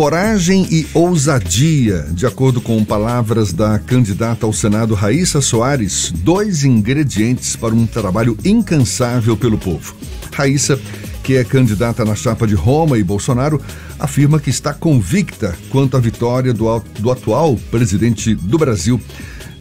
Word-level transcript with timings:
coragem 0.00 0.66
e 0.70 0.86
ousadia, 0.94 2.06
de 2.12 2.24
acordo 2.24 2.58
com 2.58 2.82
palavras 2.82 3.52
da 3.52 3.78
candidata 3.78 4.46
ao 4.46 4.52
Senado 4.52 4.94
Raíssa 4.94 5.42
Soares, 5.42 6.10
dois 6.10 6.64
ingredientes 6.64 7.54
para 7.54 7.74
um 7.74 7.86
trabalho 7.86 8.34
incansável 8.42 9.36
pelo 9.36 9.58
povo. 9.58 9.94
Raíssa, 10.32 10.80
que 11.22 11.36
é 11.36 11.44
candidata 11.44 12.02
na 12.02 12.14
chapa 12.14 12.46
de 12.46 12.54
Roma 12.54 12.96
e 12.96 13.02
Bolsonaro, 13.02 13.60
afirma 13.98 14.40
que 14.40 14.48
está 14.48 14.72
convicta 14.72 15.54
quanto 15.68 15.98
à 15.98 16.00
vitória 16.00 16.54
do, 16.54 16.82
do 16.98 17.10
atual 17.10 17.56
presidente 17.70 18.34
do 18.34 18.56
Brasil 18.56 18.98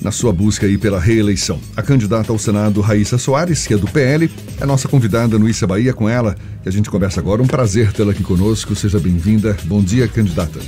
na 0.02 0.12
sua 0.12 0.32
busca 0.32 0.66
aí 0.66 0.78
pela 0.78 1.00
reeleição. 1.00 1.60
A 1.76 1.82
candidata 1.82 2.32
ao 2.32 2.40
Senado, 2.40 2.82
Raíssa 2.82 3.18
Soares, 3.18 3.68
que 3.68 3.74
é 3.74 3.78
do 3.78 3.88
PL, 3.88 4.30
é 4.60 4.66
nossa 4.66 4.88
convidada 4.88 5.38
no 5.38 5.50
Issa 5.50 5.68
Bahia 5.68 5.94
com 5.94 6.08
ela, 6.08 6.36
que 6.64 6.70
a 6.70 6.72
gente 6.72 6.90
conversa 6.90 7.20
agora. 7.20 7.42
Um 7.42 7.48
prazer 7.48 7.92
tê-la 7.92 8.12
aqui 8.12 8.24
conosco. 8.24 8.76
Seja 8.76 9.00
bem-vinda. 9.00 9.58
Bom 9.66 9.82
dia, 9.82 10.08
candidata. 10.08 10.60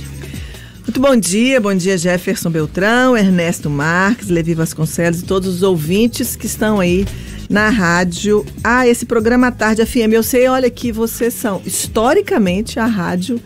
Muito 0.82 1.00
bom 1.00 1.16
dia, 1.16 1.60
bom 1.60 1.72
dia 1.72 1.96
Jefferson 1.96 2.50
Beltrão, 2.50 3.16
Ernesto 3.16 3.70
Marques, 3.70 4.28
Levi 4.28 4.52
Vasconcelos 4.52 5.20
e 5.20 5.24
todos 5.24 5.48
os 5.48 5.62
ouvintes 5.62 6.34
que 6.34 6.46
estão 6.46 6.80
aí 6.80 7.06
na 7.48 7.68
rádio. 7.70 8.44
Ah, 8.64 8.86
esse 8.86 9.06
programa 9.06 9.46
à 9.46 9.52
tarde 9.52 9.86
FM. 9.86 10.12
Eu 10.12 10.24
sei, 10.24 10.48
olha 10.48 10.68
que 10.68 10.90
vocês 10.90 11.34
são 11.34 11.62
historicamente 11.64 12.80
a 12.80 12.86
rádio 12.86 13.40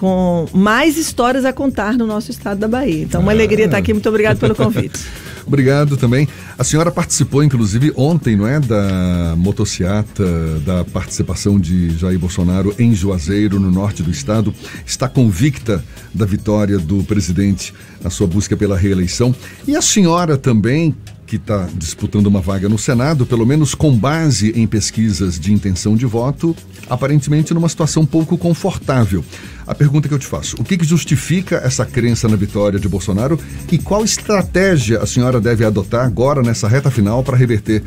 com 0.00 0.46
mais 0.54 0.96
histórias 0.96 1.44
a 1.44 1.52
contar 1.52 1.92
no 1.92 2.06
nosso 2.06 2.30
estado 2.30 2.58
da 2.58 2.66
Bahia. 2.66 3.02
Então, 3.02 3.20
uma 3.20 3.32
ah. 3.32 3.34
alegria 3.34 3.66
estar 3.66 3.76
aqui. 3.76 3.92
Muito 3.92 4.08
obrigado 4.08 4.38
pelo 4.38 4.54
convite. 4.54 4.98
Obrigado 5.46 5.96
também. 5.96 6.28
A 6.56 6.62
senhora 6.62 6.92
participou, 6.92 7.42
inclusive, 7.42 7.92
ontem, 7.96 8.36
não 8.36 8.46
é? 8.46 8.60
Da 8.60 9.34
motociata, 9.36 10.24
da 10.64 10.84
participação 10.84 11.58
de 11.58 11.90
Jair 11.98 12.18
Bolsonaro 12.18 12.74
em 12.78 12.94
Juazeiro, 12.94 13.58
no 13.58 13.70
norte 13.70 14.02
do 14.02 14.10
estado. 14.10 14.54
Está 14.86 15.08
convicta 15.08 15.84
da 16.14 16.24
vitória 16.24 16.78
do 16.78 17.02
presidente 17.02 17.74
na 18.02 18.10
sua 18.10 18.26
busca 18.26 18.56
pela 18.56 18.76
reeleição. 18.76 19.34
E 19.66 19.74
a 19.74 19.82
senhora 19.82 20.38
também 20.38 20.94
que 21.30 21.36
está 21.36 21.68
disputando 21.76 22.26
uma 22.26 22.40
vaga 22.40 22.68
no 22.68 22.76
Senado, 22.76 23.24
pelo 23.24 23.46
menos 23.46 23.72
com 23.72 23.96
base 23.96 24.50
em 24.56 24.66
pesquisas 24.66 25.38
de 25.38 25.52
intenção 25.52 25.94
de 25.94 26.04
voto, 26.04 26.56
aparentemente 26.88 27.54
numa 27.54 27.68
situação 27.68 28.04
pouco 28.04 28.36
confortável. 28.36 29.24
A 29.64 29.72
pergunta 29.72 30.08
que 30.08 30.14
eu 30.14 30.18
te 30.18 30.26
faço: 30.26 30.56
o 30.58 30.64
que, 30.64 30.76
que 30.76 30.84
justifica 30.84 31.58
essa 31.58 31.86
crença 31.86 32.26
na 32.26 32.34
vitória 32.34 32.80
de 32.80 32.88
Bolsonaro 32.88 33.38
e 33.70 33.78
qual 33.78 34.04
estratégia 34.04 34.98
a 34.98 35.06
senhora 35.06 35.40
deve 35.40 35.64
adotar 35.64 36.04
agora 36.04 36.42
nessa 36.42 36.66
reta 36.66 36.90
final 36.90 37.22
para 37.22 37.36
reverter 37.36 37.84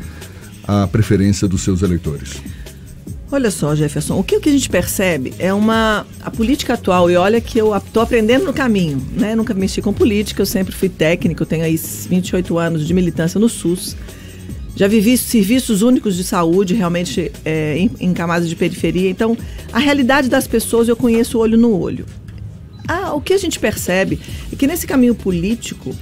a 0.66 0.86
preferência 0.86 1.46
dos 1.46 1.62
seus 1.62 1.82
eleitores? 1.82 2.40
Olha 3.34 3.50
só, 3.50 3.74
Jefferson, 3.74 4.16
o 4.16 4.22
que, 4.22 4.38
que 4.38 4.48
a 4.48 4.52
gente 4.52 4.70
percebe 4.70 5.34
é 5.40 5.52
uma. 5.52 6.06
A 6.22 6.30
política 6.30 6.74
atual, 6.74 7.10
e 7.10 7.16
olha 7.16 7.40
que 7.40 7.58
eu 7.58 7.76
estou 7.76 8.00
aprendendo 8.00 8.44
no 8.44 8.52
caminho, 8.52 9.04
né? 9.10 9.34
Nunca 9.34 9.52
mexi 9.52 9.82
com 9.82 9.92
política, 9.92 10.40
eu 10.40 10.46
sempre 10.46 10.72
fui 10.72 10.88
técnico, 10.88 11.44
tenho 11.44 11.64
aí 11.64 11.76
28 11.76 12.56
anos 12.56 12.86
de 12.86 12.94
militância 12.94 13.40
no 13.40 13.48
SUS. 13.48 13.96
Já 14.76 14.86
vivi 14.86 15.18
serviços 15.18 15.82
únicos 15.82 16.14
de 16.14 16.22
saúde, 16.22 16.74
realmente 16.74 17.32
é, 17.44 17.76
em, 17.76 17.90
em 17.98 18.14
camadas 18.14 18.48
de 18.48 18.54
periferia. 18.54 19.10
Então, 19.10 19.36
a 19.72 19.80
realidade 19.80 20.28
das 20.28 20.46
pessoas 20.46 20.86
eu 20.86 20.94
conheço 20.94 21.36
olho 21.36 21.58
no 21.58 21.76
olho. 21.76 22.06
Ah, 22.86 23.14
o 23.14 23.20
que 23.20 23.32
a 23.32 23.38
gente 23.38 23.58
percebe 23.58 24.20
é 24.52 24.54
que 24.54 24.64
nesse 24.64 24.86
caminho 24.86 25.14
político, 25.16 25.92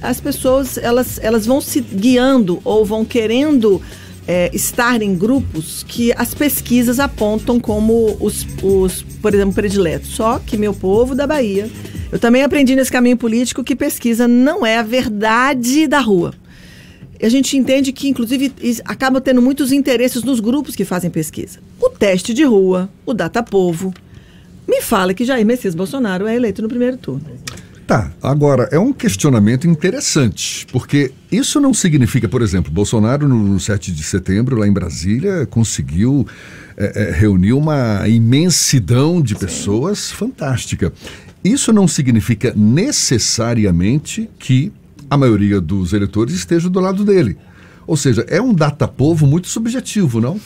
as 0.00 0.20
pessoas 0.20 0.78
elas, 0.78 1.18
elas 1.20 1.46
vão 1.46 1.60
se 1.60 1.80
guiando 1.80 2.60
ou 2.62 2.84
vão 2.84 3.04
querendo 3.04 3.82
é, 4.26 4.50
estar 4.52 5.00
em 5.02 5.14
grupos 5.14 5.84
que 5.86 6.12
as 6.16 6.34
pesquisas 6.34 6.98
apontam 6.98 7.60
como 7.60 8.16
os, 8.20 8.46
os, 8.62 9.02
por 9.22 9.34
exemplo, 9.34 9.54
prediletos. 9.54 10.10
Só 10.10 10.38
que 10.38 10.56
meu 10.56 10.74
povo 10.74 11.14
da 11.14 11.26
Bahia, 11.26 11.70
eu 12.10 12.18
também 12.18 12.42
aprendi 12.42 12.74
nesse 12.74 12.90
caminho 12.90 13.16
político 13.16 13.62
que 13.62 13.76
pesquisa 13.76 14.26
não 14.26 14.66
é 14.66 14.78
a 14.78 14.82
verdade 14.82 15.86
da 15.86 16.00
rua. 16.00 16.34
A 17.22 17.28
gente 17.28 17.56
entende 17.56 17.92
que, 17.92 18.08
inclusive, 18.08 18.52
acaba 18.84 19.20
tendo 19.20 19.40
muitos 19.40 19.72
interesses 19.72 20.22
nos 20.22 20.38
grupos 20.38 20.76
que 20.76 20.84
fazem 20.84 21.10
pesquisa. 21.10 21.60
O 21.80 21.88
teste 21.88 22.34
de 22.34 22.44
rua, 22.44 22.90
o 23.06 23.14
Data 23.14 23.42
Povo, 23.42 23.94
me 24.68 24.82
fala 24.82 25.14
que 25.14 25.24
Jair 25.24 25.46
Messias 25.46 25.74
Bolsonaro 25.74 26.26
é 26.26 26.34
eleito 26.34 26.60
no 26.60 26.68
primeiro 26.68 26.96
turno. 26.96 27.24
Tá, 27.86 28.10
agora 28.20 28.68
é 28.72 28.78
um 28.80 28.92
questionamento 28.92 29.68
interessante, 29.68 30.66
porque 30.72 31.12
isso 31.30 31.60
não 31.60 31.72
significa, 31.72 32.28
por 32.28 32.42
exemplo, 32.42 32.72
Bolsonaro 32.72 33.28
no 33.28 33.60
7 33.60 33.92
de 33.92 34.02
setembro, 34.02 34.56
lá 34.56 34.66
em 34.66 34.72
Brasília, 34.72 35.46
conseguiu 35.46 36.26
é, 36.76 37.04
é, 37.04 37.10
reunir 37.12 37.52
uma 37.52 38.08
imensidão 38.08 39.22
de 39.22 39.36
pessoas 39.36 40.10
fantástica. 40.10 40.92
Isso 41.44 41.72
não 41.72 41.86
significa 41.86 42.52
necessariamente 42.56 44.28
que 44.36 44.72
a 45.08 45.16
maioria 45.16 45.60
dos 45.60 45.92
eleitores 45.92 46.34
esteja 46.34 46.68
do 46.68 46.80
lado 46.80 47.04
dele. 47.04 47.38
Ou 47.86 47.96
seja, 47.96 48.26
é 48.28 48.42
um 48.42 48.52
data-povo 48.52 49.28
muito 49.28 49.46
subjetivo, 49.46 50.20
não? 50.20 50.40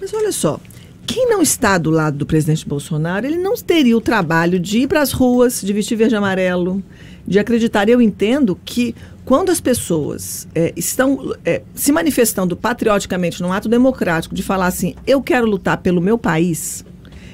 Mas 0.00 0.14
olha 0.14 0.30
só, 0.30 0.60
quem 1.06 1.28
não 1.28 1.40
está 1.40 1.78
do 1.78 1.90
lado 1.90 2.18
do 2.18 2.26
presidente 2.26 2.66
Bolsonaro, 2.66 3.26
ele 3.26 3.38
não 3.38 3.54
teria 3.54 3.96
o 3.96 4.00
trabalho 4.00 4.58
de 4.58 4.80
ir 4.80 4.88
para 4.88 5.00
as 5.00 5.12
ruas, 5.12 5.62
de 5.62 5.72
vestir 5.72 5.96
verde 5.96 6.14
e 6.14 6.18
amarelo, 6.18 6.82
de 7.26 7.38
acreditar. 7.38 7.88
Eu 7.88 8.00
entendo 8.02 8.58
que 8.64 8.94
quando 9.24 9.50
as 9.50 9.60
pessoas 9.60 10.46
é, 10.54 10.72
estão 10.76 11.34
é, 11.44 11.62
se 11.74 11.90
manifestando 11.90 12.56
patrioticamente 12.56 13.42
num 13.42 13.52
ato 13.52 13.68
democrático 13.68 14.34
de 14.34 14.42
falar 14.42 14.66
assim, 14.66 14.94
eu 15.04 15.20
quero 15.20 15.46
lutar 15.46 15.78
pelo 15.78 16.00
meu 16.00 16.16
país, 16.16 16.84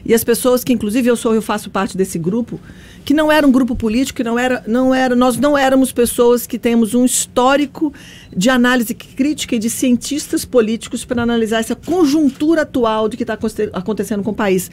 e 0.05 0.15
as 0.15 0.25
pessoas 0.25 0.65
que, 0.65 0.73
inclusive, 0.73 1.09
eu 1.09 1.17
sou, 1.17 1.35
eu 1.35 1.43
faço 1.43 1.71
parte 1.71 1.97
desse 1.97 2.19
grupo, 2.19 2.59
que 3.05 3.15
não 3.15 3.31
era 3.31 3.47
um 3.47 3.53
grupo 3.53 3.75
político, 3.75 4.17
que 4.17 4.25
não 4.25 4.39
era, 4.39 4.63
não 4.67 4.95
era, 4.95 5.15
nós 5.15 5.37
não 5.37 5.57
éramos 5.57 5.93
pessoas 5.93 6.47
que 6.47 6.59
temos 6.59 6.95
um 6.95 7.05
histórico 7.05 7.93
de 8.35 8.51
análise 8.51 8.95
crítica 8.95 9.57
e 9.57 9.59
de 9.59 9.71
cientistas 9.71 10.45
políticos 10.45 11.05
para 11.05 11.23
analisar 11.23 11.61
essa 11.61 11.77
conjuntura 11.77 12.63
atual 12.63 13.09
de 13.09 13.17
que 13.17 13.23
está 13.23 13.39
acontecendo 13.73 14.23
com 14.23 14.31
o 14.31 14.35
país. 14.35 14.71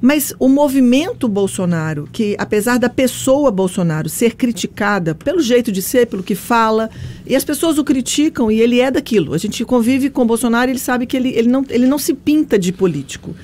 Mas 0.00 0.34
o 0.38 0.48
movimento 0.48 1.26
Bolsonaro, 1.26 2.06
que 2.12 2.36
apesar 2.38 2.78
da 2.78 2.88
pessoa 2.88 3.50
Bolsonaro 3.50 4.08
ser 4.08 4.34
criticada 4.34 5.14
pelo 5.14 5.40
jeito 5.40 5.72
de 5.72 5.80
ser, 5.80 6.06
pelo 6.06 6.22
que 6.22 6.34
fala, 6.34 6.90
e 7.26 7.34
as 7.34 7.44
pessoas 7.44 7.78
o 7.78 7.84
criticam 7.84 8.50
e 8.50 8.60
ele 8.60 8.80
é 8.80 8.90
daquilo. 8.90 9.32
A 9.32 9.38
gente 9.38 9.64
convive 9.64 10.10
com 10.10 10.26
Bolsonaro 10.26 10.70
e 10.70 10.72
ele 10.72 10.78
sabe 10.78 11.06
que 11.06 11.16
ele, 11.16 11.30
ele, 11.30 11.48
não, 11.48 11.64
ele 11.70 11.86
não 11.86 11.98
se 11.98 12.12
pinta 12.12 12.58
de 12.58 12.72
político. 12.72 13.34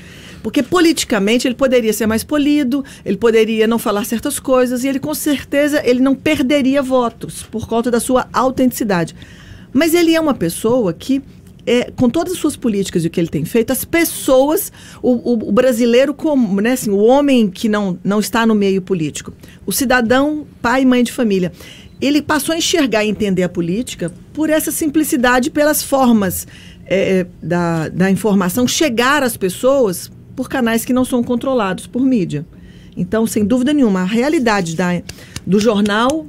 Porque 0.43 0.63
politicamente 0.63 1.47
ele 1.47 1.55
poderia 1.55 1.93
ser 1.93 2.07
mais 2.07 2.25
polido, 2.25 2.85
ele 3.05 3.17
poderia 3.17 3.67
não 3.67 3.79
falar 3.79 4.05
certas 4.05 4.41
coisas 4.41 4.83
e 4.83 4.89
ele 4.89 4.99
com 4.99 5.15
certeza 5.15 5.81
ele 5.85 6.01
não 6.01 6.15
perderia 6.15 6.83
votos 6.83 7.43
por 7.45 7.69
conta 7.69 7.91
da 7.91 8.01
sua 8.01 8.29
autenticidade. 8.33 9.15
Mas 9.73 9.95
ele 9.95 10.15
é 10.15 10.21
uma 10.21 10.35
pessoa 10.35 10.93
que 10.93 11.23
é, 11.65 11.91
com 11.93 12.11
todas 12.11 12.33
as 12.33 12.39
suas 12.39 12.57
políticas 12.57 13.05
e 13.05 13.07
o 13.07 13.11
que 13.11 13.21
ele 13.21 13.29
tem 13.29 13.45
feito, 13.45 13.73
as 13.73 13.85
pessoas, 13.85 14.73
o, 15.01 15.13
o, 15.13 15.49
o, 15.49 15.53
brasileiro 15.53 16.13
como, 16.13 16.61
né, 16.61 16.73
assim, 16.73 16.91
o 16.91 16.99
homem 16.99 17.49
que 17.49 17.69
não, 17.69 17.99
não 18.03 18.19
está 18.19 18.45
no 18.45 18.55
meio 18.55 18.83
político, 18.83 19.33
o 19.65 19.73
cidadão, 19.73 20.45
pai 20.61 20.83
e 20.83 20.87
mãe 20.87 21.05
de 21.05 21.13
família, 21.13 21.53
ele 22.01 22.21
passou 22.21 22.53
a 22.53 22.59
enxergar 22.59 23.05
e 23.05 23.09
entender 23.09 23.45
a 23.45 23.49
política 23.49 24.13
por 24.33 24.51
essa 24.51 24.73
simplicidade, 24.73 25.51
pelas 25.51 25.85
formas 25.85 26.49
é, 26.85 27.27
da, 27.41 27.89
da 27.89 28.11
informação 28.11 28.67
chegar 28.67 29.23
às 29.23 29.37
pessoas 29.37 30.11
por 30.35 30.49
canais 30.49 30.85
que 30.85 30.93
não 30.93 31.05
são 31.05 31.23
controlados 31.23 31.87
por 31.87 32.03
mídia. 32.03 32.47
Então, 32.97 33.27
sem 33.27 33.45
dúvida 33.45 33.73
nenhuma, 33.73 34.03
a 34.03 34.05
realidade 34.05 34.77
da, 34.77 35.03
do 35.47 35.59
jornal, 35.59 36.27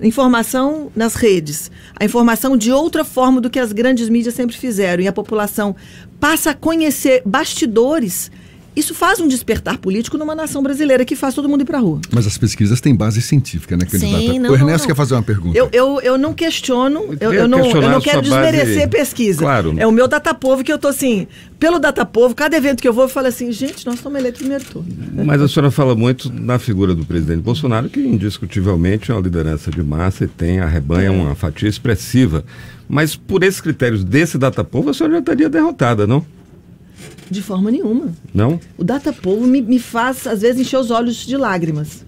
informação 0.00 0.90
nas 0.94 1.14
redes, 1.14 1.70
a 1.98 2.04
informação 2.04 2.56
de 2.56 2.72
outra 2.72 3.04
forma 3.04 3.40
do 3.40 3.50
que 3.50 3.58
as 3.58 3.72
grandes 3.72 4.08
mídias 4.08 4.34
sempre 4.34 4.56
fizeram, 4.56 5.02
e 5.02 5.08
a 5.08 5.12
população 5.12 5.74
passa 6.18 6.50
a 6.50 6.54
conhecer 6.54 7.22
bastidores 7.24 8.30
isso 8.76 8.94
faz 8.94 9.18
um 9.18 9.26
despertar 9.26 9.78
político 9.78 10.18
numa 10.18 10.34
nação 10.34 10.62
brasileira 10.62 11.02
que 11.02 11.16
faz 11.16 11.34
todo 11.34 11.48
mundo 11.48 11.62
ir 11.62 11.64
para 11.64 11.78
a 11.78 11.80
rua. 11.80 11.98
Mas 12.12 12.26
as 12.26 12.36
pesquisas 12.36 12.78
têm 12.78 12.94
base 12.94 13.22
científica, 13.22 13.74
né, 13.74 13.86
candidata? 13.86 14.18
Sim, 14.18 14.38
não, 14.38 14.50
o 14.50 14.54
Ernesto 14.54 14.82
não. 14.82 14.86
quer 14.88 14.94
fazer 14.94 15.14
uma 15.14 15.22
pergunta. 15.22 15.56
Eu, 15.56 15.70
eu, 15.72 16.00
eu 16.02 16.18
não 16.18 16.34
questiono, 16.34 17.16
eu, 17.18 17.32
eu 17.32 17.48
não, 17.48 17.64
eu 17.64 17.90
não 17.90 18.00
quero 18.00 18.20
desmerecer 18.20 18.86
base... 18.86 18.88
pesquisa. 18.88 19.38
Claro. 19.38 19.74
É 19.78 19.86
o 19.86 19.90
meu 19.90 20.06
Datapovo 20.06 20.62
que 20.62 20.70
eu 20.70 20.78
tô 20.78 20.88
assim, 20.88 21.26
pelo 21.58 21.78
Datapovo, 21.78 22.34
cada 22.34 22.54
evento 22.54 22.82
que 22.82 22.88
eu 22.88 22.92
vou, 22.92 23.04
eu 23.04 23.08
falo 23.08 23.28
assim, 23.28 23.50
gente, 23.50 23.86
nós 23.86 23.94
estamos 23.94 24.18
eleitos 24.18 24.40
primeiro 24.40 24.64
turno. 24.64 24.88
Mas 25.24 25.40
a 25.40 25.48
senhora 25.48 25.70
fala 25.70 25.94
muito 25.94 26.30
na 26.30 26.58
figura 26.58 26.94
do 26.94 27.06
presidente 27.06 27.40
Bolsonaro, 27.40 27.88
que 27.88 28.00
indiscutivelmente 28.00 29.10
é 29.10 29.14
uma 29.14 29.22
liderança 29.22 29.70
de 29.70 29.82
massa 29.82 30.24
e 30.24 30.28
tem, 30.28 30.60
arrebanha 30.60 31.06
é. 31.06 31.10
uma 31.10 31.34
fatia 31.34 31.68
expressiva. 31.68 32.44
Mas 32.86 33.16
por 33.16 33.42
esses 33.42 33.60
critérios 33.60 34.04
desse 34.04 34.36
Datapovo, 34.36 34.90
a 34.90 34.94
senhora 34.94 35.14
já 35.14 35.20
estaria 35.20 35.48
derrotada, 35.48 36.06
não? 36.06 36.24
De 37.30 37.42
forma 37.42 37.70
nenhuma. 37.70 38.12
Não? 38.32 38.60
O 38.78 38.84
Data 38.84 39.12
Povo 39.12 39.46
me, 39.46 39.60
me 39.60 39.78
faz, 39.78 40.26
às 40.26 40.42
vezes, 40.42 40.60
encher 40.60 40.78
os 40.78 40.90
olhos 40.90 41.16
de 41.26 41.36
lágrimas. 41.36 42.04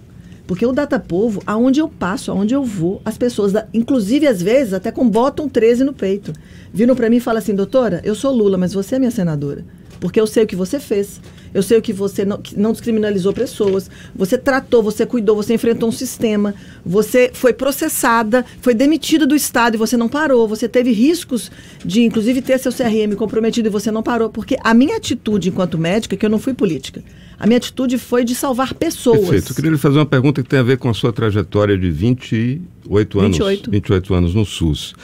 Porque 0.47 0.65
o 0.65 0.73
Data 0.73 0.99
Povo, 0.99 1.43
aonde 1.47 1.79
eu 1.79 1.88
passo, 1.88 2.31
aonde 2.31 2.55
eu 2.55 2.65
vou, 2.65 3.03
as 3.05 3.19
pessoas, 3.19 3.53
inclusive 3.75 4.26
às 4.26 4.41
vezes, 4.41 4.73
até 4.73 4.91
com 4.91 5.06
botão 5.06 5.47
13 5.47 5.85
no 5.85 5.93
peito, 5.93 6.32
viram 6.73 6.97
para 6.97 7.11
mim 7.11 7.17
e 7.17 7.20
falam 7.20 7.38
assim: 7.38 7.55
doutora, 7.55 8.00
eu 8.03 8.15
sou 8.15 8.32
Lula, 8.32 8.56
mas 8.56 8.73
você 8.73 8.94
é 8.94 8.99
minha 8.99 9.11
senadora. 9.11 9.62
Porque 10.00 10.19
eu 10.19 10.26
sei 10.26 10.44
o 10.44 10.47
que 10.47 10.56
você 10.56 10.81
fez. 10.81 11.21
Eu 11.53 11.62
sei 11.62 11.79
o 11.79 11.83
que 11.83 11.93
você 11.93 12.25
não, 12.25 12.39
que 12.39 12.59
não 12.59 12.73
descriminalizou 12.73 13.33
pessoas, 13.33 13.91
você 14.15 14.37
tratou, 14.37 14.83
você 14.83 15.06
cuidou, 15.06 15.37
você 15.37 15.55
enfrentou 15.55 15.89
um 15.89 15.93
sistema, 15.93 16.55
você 16.85 17.31
foi 17.33 17.53
processada, 17.53 18.45
foi 18.61 18.75
demitida 18.75 19.27
do 19.27 19.35
Estado 19.35 19.75
e 19.75 19.79
você 19.79 19.97
não 19.97 20.09
parou, 20.09 20.47
você 20.47 20.69
teve 20.69 20.93
riscos 20.93 21.50
de, 21.85 22.03
inclusive, 22.03 22.43
ter 22.43 22.59
seu 22.59 22.73
CRM 22.73 23.15
comprometido 23.17 23.69
e 23.69 23.71
você 23.71 23.91
não 23.91 24.03
parou, 24.03 24.31
porque 24.31 24.56
a 24.62 24.75
minha 24.75 24.97
atitude 24.97 25.49
enquanto 25.49 25.79
médica, 25.79 26.17
que 26.17 26.25
eu 26.25 26.31
não 26.31 26.39
fui 26.39 26.55
política, 26.55 27.03
a 27.39 27.47
minha 27.47 27.59
atitude 27.59 27.99
foi 27.99 28.25
de 28.25 28.35
salvar 28.35 28.75
pessoas. 28.75 29.21
Perfeito. 29.21 29.53
Eu 29.53 29.55
queria 29.55 29.71
lhe 29.71 29.79
fazer 29.79 29.99
uma 29.99 30.06
pergunta 30.06 30.43
que 30.43 30.49
tem 30.49 30.59
a 30.59 30.62
ver 30.62 30.77
com 30.77 30.89
a 30.89 30.95
sua 30.95 31.12
trajetória 31.12 31.79
de 31.79 31.89
28 31.89 33.21
anos, 33.21 33.39
28. 33.39 33.71
28 33.71 34.15
anos 34.15 34.35
no 34.35 34.45
SUS. 34.45 34.95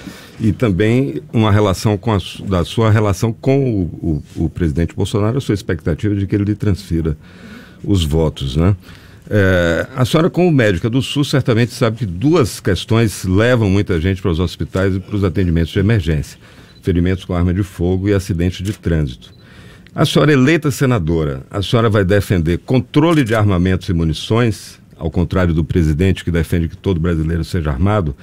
E 0.41 0.53
também 0.53 1.23
uma 1.33 1.53
relação 1.53 1.97
com 1.97 2.13
a, 2.13 2.19
da 2.45 2.65
sua 2.65 2.91
relação 2.91 3.33
com 3.33 3.83
o, 3.83 4.23
o, 4.37 4.45
o 4.47 4.49
presidente 4.49 4.97
Bolsonaro, 4.97 5.39
a 5.39 5.41
sua 5.41 5.55
expectativa 5.55 6.13
de 6.13 6.27
que 6.27 6.34
ele 6.35 6.45
lhe 6.45 6.55
transfira 6.55 7.17
os 7.83 8.05
votos, 8.05 8.57
né? 8.57 8.77
É, 9.29 9.87
a 9.97 10.05
senhora, 10.05 10.29
como 10.29 10.51
médica 10.51 10.91
do 10.91 11.01
SUS, 11.01 11.31
certamente 11.31 11.73
sabe 11.73 11.99
que 11.99 12.07
duas 12.07 12.61
questões 12.61 13.25
levam 13.25 13.71
muita 13.71 13.99
gente 13.99 14.21
para 14.21 14.31
os 14.31 14.39
hospitais 14.39 14.97
e 14.97 15.01
para 15.01 15.17
os 15.17 15.25
atendimentos 15.25 15.73
de 15.73 15.79
emergência: 15.79 16.39
ferimentos 16.83 17.25
com 17.25 17.35
arma 17.35 17.55
de 17.55 17.63
fogo 17.63 18.09
e 18.09 18.13
acidentes 18.13 18.65
de 18.65 18.73
trânsito. 18.75 19.33
A 19.95 20.05
senhora 20.05 20.33
eleita 20.33 20.71
senadora, 20.71 21.43
a 21.51 21.63
senhora 21.63 21.89
vai 21.89 22.05
defender 22.05 22.59
controle 22.59 23.23
de 23.23 23.35
armamentos 23.35 23.89
e 23.89 23.93
munições, 23.93 24.79
ao 24.97 25.11
contrário 25.11 25.55
do 25.55 25.65
presidente 25.65 26.25
que 26.25 26.31
defende 26.31 26.69
que 26.69 26.77
todo 26.77 27.01
brasileiro 27.01 27.45
seja 27.45 27.71
armado? 27.71 28.15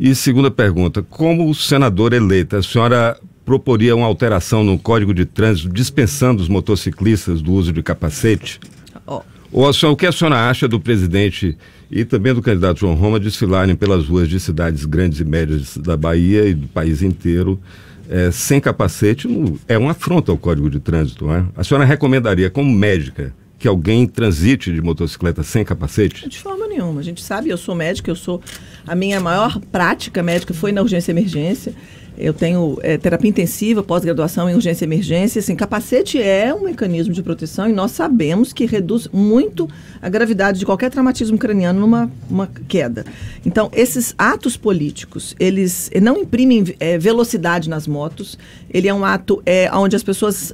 E 0.00 0.14
segunda 0.14 0.50
pergunta, 0.50 1.00
como 1.00 1.54
senadora 1.54 2.16
eleita, 2.16 2.58
a 2.58 2.62
senhora 2.62 3.16
proporia 3.44 3.94
uma 3.94 4.06
alteração 4.06 4.62
no 4.62 4.78
Código 4.78 5.12
de 5.12 5.24
Trânsito 5.24 5.68
dispensando 5.68 6.42
os 6.42 6.48
motociclistas 6.48 7.42
do 7.42 7.52
uso 7.52 7.72
de 7.72 7.82
capacete? 7.82 8.60
Ó, 9.06 9.22
Ou 9.50 9.68
a 9.68 9.72
senhora, 9.72 9.94
o 9.94 9.96
que 9.96 10.06
a 10.06 10.12
senhora 10.12 10.48
acha 10.48 10.68
do 10.68 10.80
presidente 10.80 11.56
e 11.90 12.04
também 12.04 12.32
do 12.32 12.40
candidato 12.40 12.80
João 12.80 12.94
Roma 12.94 13.20
desfilarem 13.20 13.74
pelas 13.74 14.06
ruas 14.06 14.28
de 14.28 14.40
cidades 14.40 14.84
grandes 14.84 15.20
e 15.20 15.24
médias 15.24 15.76
da 15.76 15.96
Bahia 15.96 16.46
e 16.46 16.54
do 16.54 16.68
país 16.68 17.02
inteiro 17.02 17.60
eh, 18.08 18.30
sem 18.30 18.60
capacete? 18.60 19.28
É 19.68 19.76
uma 19.76 19.90
afronta 19.90 20.32
ao 20.32 20.38
Código 20.38 20.70
de 20.70 20.80
Trânsito, 20.80 21.26
não 21.26 21.34
é? 21.34 21.44
A 21.56 21.64
senhora 21.64 21.84
recomendaria, 21.84 22.48
como 22.48 22.72
médica, 22.72 23.34
que 23.58 23.68
alguém 23.68 24.08
transite 24.08 24.72
de 24.72 24.82
motocicleta 24.82 25.44
sem 25.44 25.64
capacete? 25.64 26.28
De 26.28 26.36
forma 26.36 26.66
nenhuma. 26.66 27.00
A 27.00 27.04
gente 27.04 27.22
sabe, 27.22 27.48
eu 27.48 27.56
sou 27.56 27.76
médica, 27.76 28.10
eu 28.10 28.16
sou. 28.16 28.42
A 28.84 28.94
minha 28.94 29.20
maior 29.20 29.60
prática 29.70 30.20
médica 30.20 30.52
foi 30.52 30.72
na 30.72 30.82
urgência 30.82 31.12
emergência. 31.12 31.72
Eu 32.16 32.32
tenho 32.32 32.78
eh, 32.82 32.98
terapia 32.98 33.30
intensiva, 33.30 33.82
pós-graduação 33.82 34.48
em 34.48 34.54
urgência 34.54 34.84
e 34.84 34.88
emergência. 34.88 35.38
Assim, 35.38 35.56
capacete 35.56 36.20
é 36.20 36.54
um 36.54 36.62
mecanismo 36.62 37.12
de 37.12 37.22
proteção 37.22 37.68
e 37.68 37.72
nós 37.72 37.92
sabemos 37.92 38.52
que 38.52 38.66
reduz 38.66 39.08
muito 39.12 39.68
a 40.00 40.08
gravidade 40.08 40.58
de 40.58 40.66
qualquer 40.66 40.90
traumatismo 40.90 41.38
craniano 41.38 41.80
numa 41.80 42.10
uma 42.28 42.48
queda. 42.68 43.04
Então, 43.44 43.70
esses 43.72 44.14
atos 44.16 44.56
políticos, 44.56 45.34
eles 45.38 45.90
eh, 45.92 46.00
não 46.00 46.18
imprimem 46.18 46.64
eh, 46.78 46.98
velocidade 46.98 47.68
nas 47.68 47.86
motos. 47.86 48.38
Ele 48.70 48.88
é 48.88 48.94
um 48.94 49.04
ato 49.04 49.42
é, 49.44 49.70
onde 49.72 49.96
as 49.96 50.02
pessoas 50.02 50.52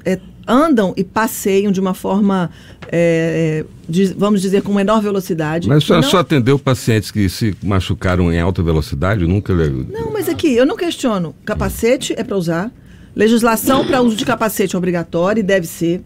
andam 0.48 0.94
e 0.96 1.04
passeiam 1.04 1.70
de 1.70 1.78
uma 1.78 1.92
forma, 1.94 2.50
eh, 2.90 3.64
de- 3.88 4.14
vamos 4.16 4.40
dizer, 4.40 4.62
com 4.62 4.72
menor 4.72 5.02
velocidade. 5.02 5.68
Mas 5.68 5.84
a 5.84 5.86
senhora 5.86 6.02
Não- 6.02 6.10
só 6.10 6.18
atendeu 6.18 6.58
pacientes 6.58 7.10
que 7.10 7.28
se 7.28 7.54
machucaram 7.62 8.32
em 8.32 8.40
alta 8.40 8.62
velocidade? 8.62 9.26
Nunca. 9.26 9.54
Não, 9.54 10.12
mas 10.12 10.28
aqui, 10.28 10.54
eu 10.56 10.64
não 10.64 10.76
questiono. 10.76 11.34
Capacete 11.44 12.14
é 12.16 12.24
para 12.24 12.36
usar. 12.36 12.72
Legislação 13.14 13.84
para 13.86 14.00
uso 14.00 14.16
de 14.16 14.24
capacete 14.24 14.74
é 14.74 14.78
obrigatória 14.78 15.40
e 15.40 15.42
deve 15.42 15.66
ser. 15.66 16.02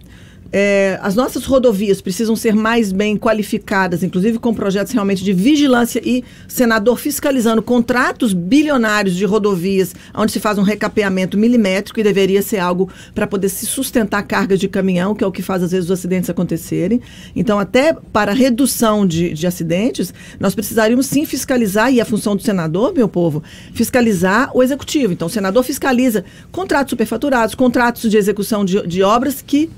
É, 0.52 0.98
as 1.00 1.14
nossas 1.14 1.46
rodovias 1.46 2.02
precisam 2.02 2.36
ser 2.36 2.54
mais 2.54 2.92
bem 2.92 3.16
qualificadas, 3.16 4.02
inclusive 4.02 4.38
com 4.38 4.52
projetos 4.52 4.92
realmente 4.92 5.24
de 5.24 5.32
vigilância 5.32 6.02
e 6.04 6.22
senador 6.46 6.98
fiscalizando 6.98 7.62
contratos 7.62 8.34
bilionários 8.34 9.16
de 9.16 9.24
rodovias, 9.24 9.94
onde 10.14 10.30
se 10.30 10.38
faz 10.38 10.58
um 10.58 10.62
recapeamento 10.62 11.38
milimétrico 11.38 11.98
e 11.98 12.02
deveria 12.02 12.42
ser 12.42 12.58
algo 12.58 12.90
para 13.14 13.26
poder 13.26 13.48
se 13.48 13.64
sustentar 13.64 14.22
cargas 14.24 14.60
de 14.60 14.68
caminhão, 14.68 15.14
que 15.14 15.24
é 15.24 15.26
o 15.26 15.32
que 15.32 15.40
faz 15.40 15.62
às 15.62 15.72
vezes 15.72 15.86
os 15.86 15.98
acidentes 15.98 16.28
acontecerem. 16.28 17.00
Então, 17.34 17.58
até 17.58 17.94
para 18.12 18.32
redução 18.32 19.06
de, 19.06 19.32
de 19.32 19.46
acidentes, 19.46 20.12
nós 20.38 20.54
precisaríamos 20.54 21.06
sim 21.06 21.24
fiscalizar, 21.24 21.92
e 21.92 22.00
a 22.00 22.04
função 22.04 22.36
do 22.36 22.42
senador, 22.42 22.92
meu 22.92 23.08
povo, 23.08 23.42
fiscalizar 23.72 24.50
o 24.54 24.62
executivo. 24.62 25.12
Então, 25.12 25.26
o 25.28 25.30
senador 25.30 25.62
fiscaliza 25.62 26.24
contratos 26.50 26.90
superfaturados, 26.90 27.54
contratos 27.54 28.10
de 28.10 28.16
execução 28.18 28.64
de, 28.64 28.86
de 28.86 29.02
obras 29.02 29.40
que 29.40 29.70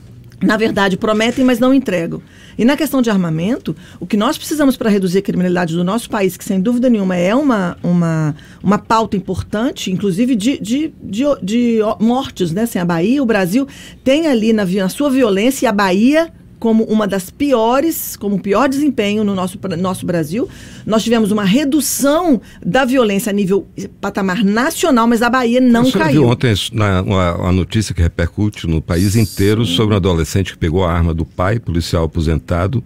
na 0.45 0.57
verdade, 0.57 0.97
prometem, 0.97 1.45
mas 1.45 1.59
não 1.59 1.73
entregam. 1.73 2.23
E 2.57 2.65
na 2.65 2.77
questão 2.77 3.03
de 3.03 3.11
armamento, 3.11 3.75
o 3.99 4.07
que 4.07 4.17
nós 4.17 4.39
precisamos 4.39 4.77
para 4.77 4.91
reduzir 4.91 5.19
a 5.19 5.23
criminalidade 5.23 5.75
do 5.75 5.83
nosso 5.83 6.09
país, 6.09 6.37
que 6.37 6.45
sem 6.45 6.61
dúvida 6.61 6.89
nenhuma 6.89 7.17
é 7.17 7.35
uma, 7.35 7.77
uma, 7.83 8.35
uma 8.63 8.79
pauta 8.79 9.17
importante, 9.17 9.91
inclusive 9.91 10.37
de, 10.37 10.59
de, 10.59 10.95
de, 11.03 11.25
de 11.43 11.79
mortes, 12.01 12.53
né? 12.53 12.63
Assim, 12.63 12.79
a 12.79 12.85
Bahia, 12.85 13.23
o 13.23 13.27
Brasil, 13.27 13.67
tem 14.03 14.27
ali 14.27 14.53
na, 14.53 14.65
na 14.65 14.89
sua 14.89 15.11
violência, 15.11 15.67
e 15.67 15.69
a 15.69 15.73
Bahia 15.73 16.33
como 16.65 16.85
uma 16.85 17.07
das 17.07 17.29
piores, 17.29 18.17
como 18.17 18.37
o 18.37 18.41
pior 18.41 18.71
desempenho 18.71 19.23
no 19.23 19.35
nosso, 19.35 19.59
nosso 19.79 20.07
Brasil. 20.07 20.49
Nós 20.87 21.05
tivemos 21.05 21.31
uma 21.31 21.45
redução 21.45 22.41
da 22.65 22.87
violência 22.87 23.29
a 23.29 23.35
nível 23.35 23.67
patamar 24.01 24.43
nacional, 24.43 25.07
mas 25.07 25.21
a 25.21 25.29
Bahia 25.29 25.61
não 25.61 25.85
senhora 25.85 26.05
caiu. 26.05 26.23
viu 26.23 26.31
ontem 26.31 26.55
na, 26.73 27.03
uma, 27.03 27.35
uma 27.35 27.53
notícia 27.53 27.95
que 27.95 28.01
repercute 28.01 28.67
no 28.67 28.81
país 28.81 29.15
inteiro 29.15 29.67
sobre 29.67 29.93
um 29.93 29.99
adolescente 29.99 30.53
que 30.53 30.59
pegou 30.59 30.87
a 30.87 30.91
arma 30.91 31.13
do 31.13 31.27
pai, 31.27 31.59
policial 31.59 32.05
aposentado, 32.05 32.83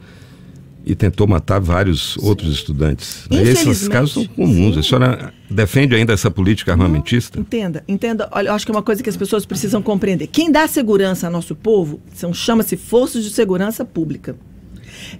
e 0.88 0.94
tentou 0.94 1.26
matar 1.26 1.60
vários 1.60 2.16
outros 2.16 2.50
estudantes. 2.54 3.26
né? 3.30 3.42
Esses 3.42 3.86
casos 3.88 4.12
são 4.12 4.26
comuns. 4.26 4.78
A 4.78 4.82
senhora 4.82 5.34
defende 5.50 5.94
ainda 5.94 6.14
essa 6.14 6.30
política 6.30 6.72
armamentista? 6.72 7.38
Entenda, 7.38 7.84
entenda. 7.86 8.26
Olha, 8.32 8.48
eu 8.48 8.54
acho 8.54 8.64
que 8.64 8.72
é 8.72 8.74
uma 8.74 8.82
coisa 8.82 9.02
que 9.02 9.10
as 9.10 9.16
pessoas 9.16 9.44
precisam 9.44 9.82
compreender. 9.82 10.28
Quem 10.28 10.50
dá 10.50 10.66
segurança 10.66 11.26
ao 11.26 11.32
nosso 11.32 11.54
povo 11.54 12.00
são 12.14 12.32
chama-se 12.32 12.74
forças 12.74 13.22
de 13.22 13.28
segurança 13.28 13.84
pública. 13.84 14.34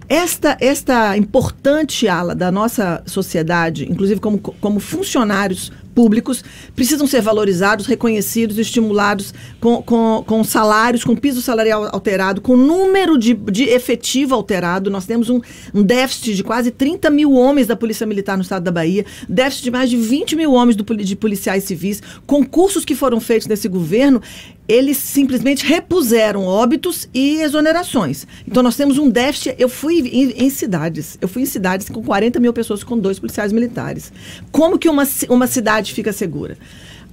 Esta, 0.08 0.56
esta 0.58 1.16
importante 1.18 2.08
ala 2.08 2.34
da 2.34 2.50
nossa 2.50 3.02
sociedade, 3.04 3.86
inclusive 3.90 4.20
como, 4.20 4.38
como 4.38 4.80
funcionários 4.80 5.70
públicos, 5.98 6.44
precisam 6.76 7.08
ser 7.08 7.20
valorizados, 7.20 7.86
reconhecidos, 7.86 8.56
estimulados 8.56 9.34
com, 9.58 9.82
com, 9.82 10.22
com 10.24 10.44
salários, 10.44 11.02
com 11.02 11.16
piso 11.16 11.42
salarial 11.42 11.88
alterado, 11.92 12.40
com 12.40 12.56
número 12.56 13.18
de, 13.18 13.34
de 13.34 13.64
efetivo 13.64 14.32
alterado. 14.32 14.90
Nós 14.90 15.06
temos 15.06 15.28
um, 15.28 15.40
um 15.74 15.82
déficit 15.82 16.36
de 16.36 16.44
quase 16.44 16.70
30 16.70 17.10
mil 17.10 17.32
homens 17.32 17.66
da 17.66 17.74
Polícia 17.74 18.06
Militar 18.06 18.36
no 18.36 18.44
estado 18.44 18.62
da 18.62 18.70
Bahia, 18.70 19.04
déficit 19.28 19.64
de 19.64 19.70
mais 19.72 19.90
de 19.90 19.96
20 19.96 20.36
mil 20.36 20.52
homens 20.52 20.76
do, 20.76 20.84
de 20.84 21.16
policiais 21.16 21.64
civis, 21.64 22.00
concursos 22.24 22.84
que 22.84 22.94
foram 22.94 23.18
feitos 23.18 23.48
nesse 23.48 23.66
governo, 23.66 24.22
eles 24.68 24.98
simplesmente 24.98 25.64
repuseram 25.64 26.44
óbitos 26.44 27.08
e 27.14 27.40
exonerações. 27.40 28.26
Então 28.46 28.62
nós 28.62 28.76
temos 28.76 28.98
um 28.98 29.08
déficit. 29.08 29.56
Eu 29.58 29.68
fui 29.68 30.00
em, 30.00 30.44
em 30.44 30.50
cidades, 30.50 31.16
eu 31.22 31.26
fui 31.26 31.42
em 31.42 31.46
cidades 31.46 31.88
com 31.88 32.02
40 32.02 32.38
mil 32.38 32.52
pessoas 32.52 32.84
com 32.84 32.98
dois 32.98 33.18
policiais 33.18 33.50
militares. 33.50 34.12
Como 34.52 34.78
que 34.78 34.88
uma, 34.88 35.08
uma 35.30 35.46
cidade 35.46 35.87
fica 35.92 36.12
segura? 36.12 36.56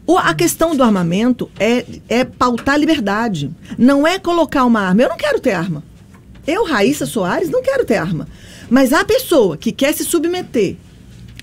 O- 0.08 0.18
a 0.18 0.34
questão 0.34 0.76
do 0.76 0.84
armamento 0.84 1.50
é, 1.60 1.86
é 2.08 2.24
pautar 2.24 2.76
a 2.76 2.78
liberdade. 2.78 3.50
Não 3.78 4.06
é 4.06 4.20
colocar 4.20 4.64
uma 4.66 4.82
arma. 4.82 5.02
Eu 5.02 5.10
não 5.10 5.18
quero 5.18 5.40
ter 5.40 5.54
arma. 5.54 5.84
Eu, 6.46 6.64
Raíssa 6.66 7.06
Soares, 7.06 7.50
não 7.50 7.64
quero 7.64 7.86
ter 7.86 7.96
arma. 7.98 8.28
Mas 8.70 8.94
a 8.94 9.04
pessoa 9.04 9.58
que 9.58 9.72
quer 9.72 9.94
se 9.94 10.04
submeter 10.06 10.76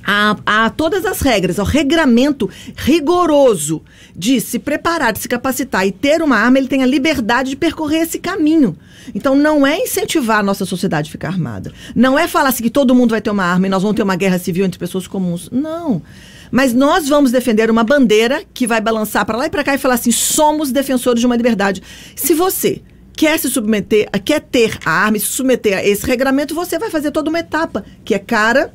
a, 0.04 0.36
a 0.46 0.70
todas 0.70 1.04
as 1.04 1.20
regras, 1.20 1.58
ao 1.58 1.66
regramento 1.66 2.48
rigoroso 2.76 3.82
de 4.14 4.40
se 4.40 4.58
preparar, 4.58 5.12
de 5.12 5.18
se 5.20 5.28
capacitar 5.28 5.86
e 5.86 5.92
ter 5.92 6.22
uma 6.22 6.36
arma, 6.36 6.58
ele 6.58 6.68
tem 6.68 6.82
a 6.82 6.86
liberdade 6.86 7.50
de 7.50 7.56
percorrer 7.56 8.02
esse 8.02 8.18
caminho. 8.18 8.76
Então 9.14 9.34
não 9.34 9.66
é 9.66 9.78
incentivar 9.78 10.38
a 10.38 10.42
nossa 10.42 10.64
sociedade 10.64 11.08
a 11.08 11.12
ficar 11.12 11.28
armada. 11.28 11.72
Não 11.94 12.18
é 12.18 12.28
falar 12.28 12.50
assim 12.50 12.62
que 12.62 12.70
todo 12.70 12.94
mundo 12.94 13.10
vai 13.10 13.20
ter 13.20 13.30
uma 13.30 13.44
arma 13.44 13.66
e 13.66 13.70
nós 13.70 13.82
vamos 13.82 13.96
ter 13.96 14.02
uma 14.02 14.16
guerra 14.16 14.38
civil 14.38 14.64
entre 14.64 14.78
pessoas 14.78 15.06
comuns. 15.06 15.48
Não. 15.50 16.02
Mas 16.52 16.74
nós 16.74 17.08
vamos 17.08 17.32
defender 17.32 17.70
uma 17.70 17.82
bandeira 17.82 18.42
que 18.52 18.66
vai 18.66 18.78
balançar 18.78 19.24
para 19.24 19.38
lá 19.38 19.46
e 19.46 19.50
para 19.50 19.64
cá 19.64 19.74
e 19.74 19.78
falar 19.78 19.94
assim: 19.94 20.12
somos 20.12 20.70
defensores 20.70 21.18
de 21.18 21.26
uma 21.26 21.34
liberdade. 21.34 21.82
Se 22.14 22.34
você 22.34 22.82
quer 23.16 23.38
se 23.38 23.48
submeter, 23.48 24.10
quer 24.22 24.40
ter 24.40 24.78
a 24.84 24.90
arma 24.90 25.16
e 25.16 25.20
se 25.20 25.26
submeter 25.26 25.78
a 25.78 25.84
esse 25.84 26.06
regramento, 26.06 26.54
você 26.54 26.78
vai 26.78 26.90
fazer 26.90 27.10
toda 27.10 27.30
uma 27.30 27.38
etapa 27.38 27.82
que 28.04 28.14
é 28.14 28.18
cara, 28.18 28.72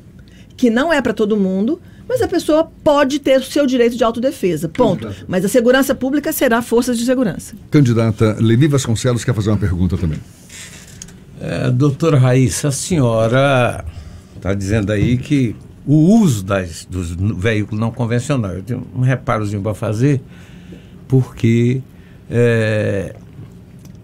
que 0.56 0.68
não 0.68 0.92
é 0.92 1.00
para 1.00 1.12
todo 1.12 1.36
mundo, 1.36 1.80
mas 2.08 2.20
a 2.20 2.26
pessoa 2.26 2.68
pode 2.82 3.20
ter 3.20 3.38
o 3.38 3.44
seu 3.44 3.64
direito 3.64 3.96
de 3.96 4.02
autodefesa. 4.02 4.68
Ponto. 4.68 5.08
Mas 5.28 5.44
a 5.44 5.48
segurança 5.48 5.94
pública 5.94 6.32
será 6.32 6.60
forças 6.60 6.98
de 6.98 7.04
segurança. 7.04 7.54
Candidata 7.70 8.36
Leni 8.40 8.66
Vasconcelos 8.66 9.24
quer 9.24 9.34
fazer 9.34 9.50
uma 9.50 9.58
pergunta 9.58 9.96
também. 9.96 10.18
É, 11.40 11.70
doutora 11.70 12.18
Raíssa, 12.18 12.68
a 12.68 12.72
senhora 12.72 13.84
está 14.34 14.52
dizendo 14.54 14.90
aí 14.90 15.16
que 15.16 15.54
o 15.88 16.20
uso 16.20 16.44
das, 16.44 16.84
dos 16.84 17.12
veículos 17.12 17.80
não 17.80 17.90
convencionais, 17.90 18.56
eu 18.56 18.62
tenho 18.62 18.86
um 18.94 19.00
reparozinho 19.00 19.62
para 19.62 19.72
fazer, 19.72 20.20
porque 21.08 21.80
é, 22.30 23.16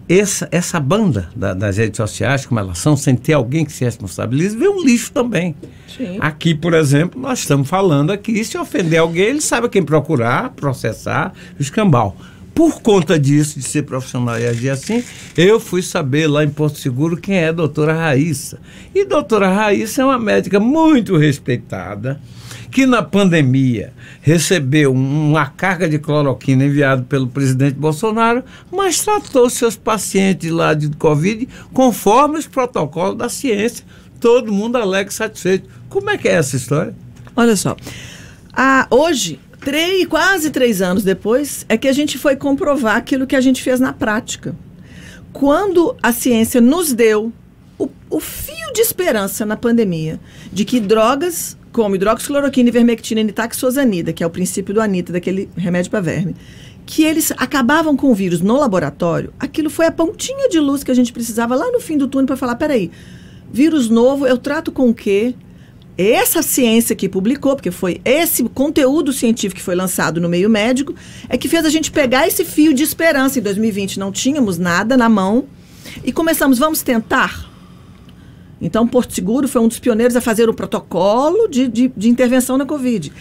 essa, 0.09 0.49
essa 0.51 0.79
banda 0.79 1.29
da, 1.35 1.53
das 1.53 1.77
redes 1.77 1.97
sociais, 1.97 2.43
como 2.43 2.59
elas 2.59 2.79
são, 2.79 2.97
sem 2.97 3.15
ter 3.15 3.33
alguém 3.33 3.63
que 3.63 3.71
se 3.71 3.85
responsabilize, 3.85 4.57
vê 4.57 4.67
um 4.67 4.83
lixo 4.83 5.11
também. 5.11 5.55
Sim. 5.95 6.17
Aqui, 6.19 6.55
por 6.55 6.73
exemplo, 6.73 7.21
nós 7.21 7.39
estamos 7.39 7.69
falando 7.69 8.11
aqui, 8.11 8.43
se 8.43 8.57
ofender 8.57 8.99
alguém, 8.99 9.25
ele 9.25 9.41
sabe 9.41 9.69
quem 9.69 9.83
procurar, 9.83 10.49
processar, 10.55 11.33
escambau. 11.59 12.17
Por 12.55 12.81
conta 12.81 13.19
disso, 13.19 13.59
de 13.59 13.65
ser 13.65 13.83
profissional 13.83 14.39
e 14.39 14.47
agir 14.47 14.69
assim, 14.69 15.03
eu 15.35 15.59
fui 15.59 15.81
saber 15.81 16.25
lá 16.25 16.41
em 16.41 16.49
Porto 16.49 16.79
Seguro 16.79 17.17
quem 17.17 17.35
é 17.35 17.49
a 17.49 17.51
doutora 17.51 17.93
Raíssa. 17.93 18.59
E 18.95 19.03
doutora 19.03 19.53
Raíssa 19.53 20.01
é 20.01 20.05
uma 20.05 20.17
médica 20.17 20.57
muito 20.57 21.17
respeitada, 21.17 22.17
que 22.71 22.85
na 22.85 23.03
pandemia 23.03 23.91
recebeu 24.21 24.93
uma 24.93 25.47
carga 25.47 25.89
de 25.89 25.99
cloroquina 25.99 26.63
enviada 26.63 27.03
pelo 27.03 27.27
presidente 27.27 27.75
Bolsonaro, 27.75 28.41
mas 28.71 29.01
tratou 29.01 29.49
seus 29.49 29.75
pacientes 29.75 30.49
lá 30.49 30.73
de 30.73 30.89
Covid 30.95 31.49
conforme 31.73 32.37
os 32.37 32.47
protocolos 32.47 33.17
da 33.17 33.27
ciência. 33.27 33.85
Todo 34.17 34.53
mundo 34.53 34.77
alegre 34.77 35.13
satisfeito. 35.13 35.69
Como 35.89 36.09
é 36.09 36.17
que 36.17 36.29
é 36.29 36.35
essa 36.35 36.55
história? 36.55 36.95
Olha 37.35 37.57
só. 37.57 37.75
Ah, 38.57 38.87
hoje, 38.89 39.37
três, 39.65 40.05
quase 40.05 40.51
três 40.51 40.79
anos 40.79 41.03
depois, 41.03 41.65
é 41.67 41.75
que 41.75 41.87
a 41.87 41.91
gente 41.91 42.19
foi 42.19 42.35
comprovar 42.35 42.95
aquilo 42.95 43.25
que 43.25 43.35
a 43.35 43.41
gente 43.41 43.63
fez 43.63 43.79
na 43.79 43.91
prática. 43.91 44.55
Quando 45.33 45.97
a 46.01 46.13
ciência 46.13 46.61
nos 46.61 46.93
deu 46.93 47.33
o, 47.77 47.89
o 48.09 48.19
fio 48.19 48.71
de 48.73 48.79
esperança 48.79 49.43
na 49.43 49.57
pandemia 49.57 50.19
de 50.53 50.63
que 50.63 50.79
drogas 50.79 51.57
como 51.73 51.95
hidroxicloroquina, 51.95 52.69
ivermectina 52.69 53.19
e 53.19 53.23
nitaxosanida, 53.23 54.13
que 54.13 54.23
é 54.23 54.27
o 54.27 54.29
princípio 54.29 54.73
do 54.73 54.79
anita, 54.79 55.11
daquele 55.11 55.49
remédio 55.57 55.89
para 55.89 55.99
verme, 55.99 56.35
que 56.85 57.03
eles 57.03 57.33
acabavam 57.35 57.97
com 57.97 58.11
o 58.11 58.13
vírus 58.13 58.41
no 58.41 58.57
laboratório, 58.57 59.33
aquilo 59.39 59.71
foi 59.71 59.87
a 59.87 59.91
pontinha 59.91 60.47
de 60.47 60.59
luz 60.59 60.83
que 60.83 60.91
a 60.91 60.95
gente 60.95 61.11
precisava 61.11 61.55
lá 61.55 61.69
no 61.71 61.81
fim 61.81 61.97
do 61.97 62.07
túnel 62.07 62.27
para 62.27 62.37
falar, 62.37 62.55
peraí, 62.55 62.91
vírus 63.51 63.89
novo, 63.89 64.27
eu 64.27 64.37
trato 64.37 64.71
com 64.71 64.89
o 64.89 64.93
quê? 64.93 65.33
Essa 65.97 66.41
ciência 66.41 66.95
que 66.95 67.07
publicou, 67.07 67.55
porque 67.55 67.71
foi 67.71 68.01
esse 68.03 68.43
conteúdo 68.43 69.13
científico 69.13 69.59
que 69.59 69.65
foi 69.65 69.75
lançado 69.75 70.19
no 70.19 70.27
meio 70.27 70.49
médico, 70.49 70.93
é 71.29 71.37
que 71.37 71.47
fez 71.47 71.65
a 71.65 71.69
gente 71.69 71.91
pegar 71.91 72.27
esse 72.27 72.43
fio 72.43 72.73
de 72.73 72.83
esperança. 72.83 73.39
Em 73.39 73.41
2020 73.41 73.97
não 73.97 74.11
tínhamos 74.11 74.57
nada 74.57 74.97
na 74.97 75.07
mão 75.07 75.45
e 76.03 76.11
começamos, 76.11 76.59
vamos 76.59 76.81
tentar? 76.81 77.49
Então, 78.59 78.87
Porto 78.87 79.13
Seguro 79.13 79.47
foi 79.47 79.61
um 79.61 79.67
dos 79.67 79.79
pioneiros 79.79 80.15
a 80.15 80.21
fazer 80.21 80.49
o 80.49 80.53
protocolo 80.53 81.47
de, 81.47 81.67
de, 81.67 81.91
de, 81.95 82.09
intervenção 82.09 82.57
na 82.57 82.65
Covid. 82.65 83.11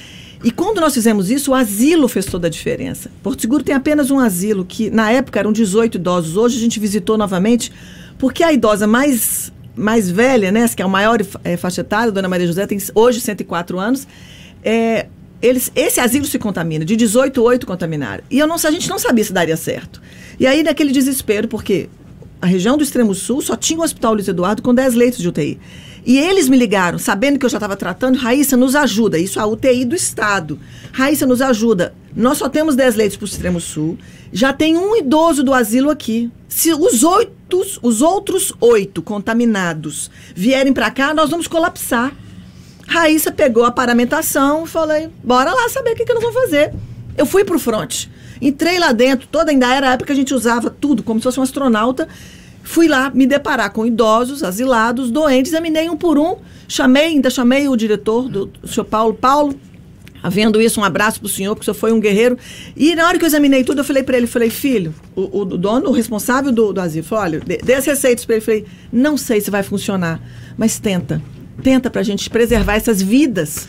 E 0.43 0.50
quando 0.50 0.81
nós 0.81 0.95
fizemos 0.95 1.31
isso, 1.31 1.50
o 1.50 1.54
asilo 1.54 2.09
fez 2.09 2.26
toda 2.26 2.47
a 2.47 2.50
diferença. 2.50 3.11
Porto 3.23 3.40
Seguro 3.40 3.62
tem 3.62 3.75
apenas 3.75 4.11
um 4.11 4.19
asilo, 4.19 4.64
que 4.64 4.90
na 4.90 5.11
época 5.11 5.38
eram 5.38 5.52
18 5.52 5.97
idosos. 5.97 6.37
Hoje 6.37 6.57
a 6.57 6.61
gente 6.61 6.78
visitou 6.78 7.16
novamente, 7.16 7.73
porque 8.19 8.43
a 8.43 8.52
idosa 8.52 8.87
mais, 8.87 9.52
mais 9.76 10.11
velha, 10.11 10.52
né, 10.52 10.69
que 10.69 10.83
é 10.83 10.87
o 10.87 10.90
maior 10.90 11.19
é, 11.43 11.57
faixa 11.57 11.81
etária, 11.81 12.12
Dona 12.12 12.28
Maria 12.28 12.47
José, 12.47 12.66
tem 12.66 12.78
hoje 12.95 13.21
104 13.21 13.78
anos, 13.78 14.07
é, 14.62 15.07
eles, 15.43 15.71
esse 15.75 16.00
asilo 16.00 16.25
se 16.25 16.38
contamina. 16.38 16.85
De 16.85 16.97
18, 16.97 17.43
8 17.43 17.66
contaminaram. 17.66 18.25
E 18.31 18.38
eu 18.38 18.47
não, 18.47 18.57
a 18.57 18.71
gente 18.71 18.88
não 18.88 18.99
sabia 18.99 19.25
se 19.25 19.33
daria 19.33 19.57
certo. 19.57 20.00
E 20.40 20.47
aí, 20.47 20.62
naquele 20.62 20.90
desespero, 20.90 21.49
porque 21.49 21.88
a 22.40 22.47
região 22.47 22.76
do 22.76 22.83
extremo 22.83 23.14
sul 23.14 23.43
só 23.43 23.57
tinha 23.57 23.78
o 23.78 23.83
Hospital 23.83 24.14
Luiz 24.14 24.28
Eduardo 24.28 24.62
com 24.62 24.75
10 24.75 24.95
leitos 24.95 25.19
de 25.19 25.28
UTI. 25.28 25.59
E 26.04 26.18
eles 26.18 26.49
me 26.49 26.56
ligaram, 26.56 26.99
sabendo 26.99 27.38
que 27.38 27.46
eu 27.46 27.50
já 27.50 27.56
estava 27.56 27.76
tratando, 27.76 28.18
Raíssa, 28.18 28.56
nos 28.56 28.75
ajuda. 28.75 29.18
Isso 29.18 29.40
a 29.40 29.46
UTI 29.46 29.87
do 29.87 29.94
Estado. 29.94 30.58
Raíssa, 30.92 31.26
nos 31.26 31.40
ajuda. 31.40 31.94
Nós 32.14 32.38
só 32.38 32.49
temos 32.49 32.76
10 32.76 32.94
leitos 32.94 33.16
para 33.16 33.25
o 33.25 33.28
extremo 33.28 33.61
sul. 33.61 33.96
Já 34.32 34.52
tem 34.52 34.76
um 34.76 34.94
idoso 34.94 35.42
do 35.42 35.54
asilo 35.54 35.90
aqui. 35.90 36.30
Se 36.49 36.73
os 36.75 37.02
oito, 37.02 37.62
os 37.82 38.02
outros 38.02 38.52
oito 38.61 39.00
contaminados 39.00 40.11
vierem 40.34 40.73
para 40.73 40.90
cá, 40.90 41.14
nós 41.14 41.30
vamos 41.30 41.46
colapsar. 41.46 42.12
Raíssa 42.87 43.32
pegou 43.32 43.64
a 43.64 43.70
paramentação 43.70 44.64
e 44.64 44.68
falei, 44.68 45.08
bora 45.23 45.52
lá 45.52 45.68
saber 45.70 45.92
o 45.92 45.96
que, 45.96 46.04
que 46.04 46.12
nós 46.12 46.23
vamos 46.23 46.38
fazer. 46.42 46.73
Eu 47.16 47.25
fui 47.25 47.44
para 47.44 47.56
o 47.56 47.58
fronte. 47.58 48.11
Entrei 48.42 48.78
lá 48.78 48.92
dentro, 48.92 49.26
toda 49.26 49.50
ainda 49.50 49.73
era 49.73 49.88
a 49.88 49.92
época 49.94 50.08
que 50.08 50.12
a 50.12 50.16
gente 50.16 50.34
usava 50.34 50.68
tudo, 50.68 51.02
como 51.02 51.18
se 51.18 51.25
fosse 51.25 51.40
um 51.40 51.42
astronauta. 51.42 52.06
Fui 52.64 52.88
lá 52.88 53.11
me 53.11 53.26
deparar 53.26 53.71
com 53.71 53.85
idosos, 53.85 54.42
asilados, 54.42 55.11
doentes, 55.11 55.52
examinei 55.52 55.88
um 55.90 55.97
por 55.99 56.18
um. 56.18 56.37
Chamei, 56.66 57.09
ainda 57.09 57.28
chamei 57.28 57.68
o 57.68 57.76
diretor, 57.76 58.26
do, 58.26 58.47
do 58.47 58.66
senhor 58.66 58.87
Paulo. 58.87 59.12
Paulo, 59.12 59.54
havendo 60.23 60.61
isso, 60.62 60.80
um 60.80 60.85
abraço 60.85 61.21
para 61.21 61.26
o 61.26 61.28
senhor, 61.28 61.54
porque 61.54 61.71
o 61.71 61.73
senhor 61.73 61.78
foi 61.78 61.92
um 61.92 62.00
guerreiro. 62.00 62.38
E 62.75 62.94
na 62.94 63.06
hora 63.06 63.18
que 63.18 63.25
eu 63.25 63.26
examinei 63.26 63.62
tudo, 63.62 63.83
eu 63.83 63.85
falei 63.85 64.02
para 64.02 64.16
ele, 64.16 64.26
falei, 64.26 64.49
filho, 64.49 64.94
o, 65.14 65.40
o, 65.40 65.44
dono, 65.44 65.90
o 65.90 65.92
responsável 65.92 66.50
do, 66.50 66.73
do 66.73 66.80
asilo, 66.80 67.04
falou, 67.04 67.25
olha, 67.25 67.40
dê 67.40 67.75
as 67.75 67.85
receitas 67.85 68.25
para 68.25 68.37
ele. 68.37 68.44
Falei, 68.44 68.64
não 68.90 69.18
sei 69.18 69.42
se 69.42 69.50
vai 69.50 69.62
funcionar, 69.62 70.18
mas 70.56 70.78
tenta. 70.78 71.21
Tenta 71.62 71.90
para 71.90 72.00
a 72.00 72.04
gente 72.04 72.30
preservar 72.30 72.76
essas 72.76 73.02
vidas. 73.02 73.68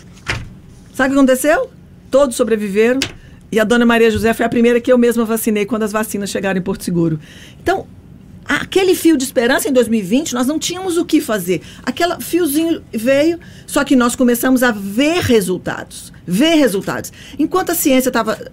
Sabe 0.93 1.09
o 1.09 1.11
que 1.11 1.19
aconteceu? 1.19 1.69
Todos 2.09 2.37
sobreviveram. 2.37 3.01
E 3.51 3.59
a 3.59 3.65
dona 3.65 3.85
Maria 3.85 4.09
José 4.09 4.33
foi 4.33 4.45
a 4.45 4.49
primeira 4.49 4.79
que 4.79 4.91
eu 4.91 4.97
mesma 4.97 5.25
vacinei 5.25 5.65
quando 5.65 5.83
as 5.83 5.91
vacinas 5.91 6.29
chegaram 6.29 6.57
em 6.57 6.63
Porto 6.63 6.85
Seguro. 6.85 7.19
Então, 7.61 7.85
aquele 8.45 8.95
fio 8.95 9.17
de 9.17 9.23
esperança 9.23 9.67
em 9.67 9.73
2020, 9.73 10.33
nós 10.33 10.47
não 10.47 10.59
tínhamos 10.59 10.97
o 10.97 11.05
que 11.05 11.19
fazer. 11.19 11.61
Aquele 11.83 12.19
fiozinho 12.21 12.83
veio, 12.93 13.39
só 13.65 13.83
que 13.83 13.95
nós 13.95 14.15
começamos 14.15 14.63
a 14.63 14.71
ver 14.71 15.21
resultados. 15.21 16.13
Ver 16.25 16.55
resultados. 16.55 17.11
Enquanto 17.37 17.71
a 17.71 17.75
ciência 17.75 18.09
estava. 18.09 18.51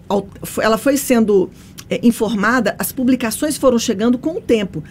Ela 0.61 0.79
foi 0.79 0.97
sendo 0.97 1.51
é, 1.89 2.01
informada, 2.03 2.75
as 2.79 2.93
publicações 2.93 3.57
foram 3.57 3.79
chegando 3.79 4.19
com 4.19 4.37
o 4.39 4.41
tempo. 4.41 4.83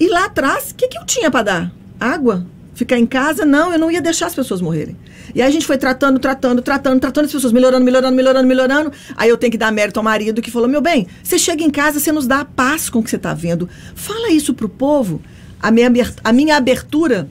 E 0.00 0.08
lá 0.08 0.26
atrás, 0.26 0.70
o 0.70 0.74
que, 0.74 0.88
que 0.88 0.98
eu 0.98 1.04
tinha 1.04 1.30
para 1.30 1.42
dar? 1.42 1.72
Água? 1.98 2.46
Ficar 2.74 2.98
em 2.98 3.06
casa? 3.06 3.44
Não, 3.44 3.72
eu 3.72 3.78
não 3.78 3.90
ia 3.90 4.00
deixar 4.00 4.26
as 4.26 4.34
pessoas 4.34 4.60
morrerem. 4.60 4.96
E 5.34 5.42
aí 5.42 5.48
a 5.48 5.50
gente 5.50 5.66
foi 5.66 5.76
tratando, 5.76 6.18
tratando, 6.18 6.62
tratando, 6.62 7.00
tratando 7.00 7.24
as 7.26 7.32
pessoas, 7.32 7.52
melhorando, 7.52 7.84
melhorando, 7.84 8.16
melhorando, 8.16 8.48
melhorando. 8.48 8.92
Aí 9.16 9.28
eu 9.28 9.36
tenho 9.36 9.50
que 9.50 9.58
dar 9.58 9.72
mérito 9.72 9.98
ao 9.98 10.04
marido 10.04 10.40
que 10.40 10.50
falou: 10.50 10.68
meu 10.68 10.80
bem, 10.80 11.06
você 11.22 11.38
chega 11.38 11.62
em 11.62 11.70
casa, 11.70 12.00
você 12.00 12.12
nos 12.12 12.26
dá 12.26 12.40
a 12.40 12.44
paz 12.44 12.88
com 12.88 12.98
o 13.00 13.02
que 13.02 13.10
você 13.10 13.16
está 13.16 13.34
vendo. 13.34 13.68
Fala 13.94 14.30
isso 14.30 14.54
pro 14.54 14.68
povo. 14.68 15.20
A 15.60 15.70
minha, 15.70 15.90
a 16.22 16.32
minha 16.32 16.56
abertura 16.56 17.28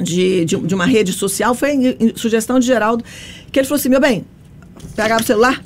de, 0.00 0.44
de, 0.44 0.56
de 0.56 0.74
uma 0.74 0.86
rede 0.86 1.12
social 1.12 1.54
foi 1.54 1.72
em, 1.72 1.96
em, 2.00 2.16
sugestão 2.16 2.58
de 2.58 2.66
Geraldo, 2.66 3.04
que 3.52 3.58
ele 3.58 3.66
falou 3.66 3.78
assim: 3.78 3.88
meu 3.88 4.00
bem, 4.00 4.24
pegava 4.94 5.22
o 5.22 5.24
celular, 5.24 5.60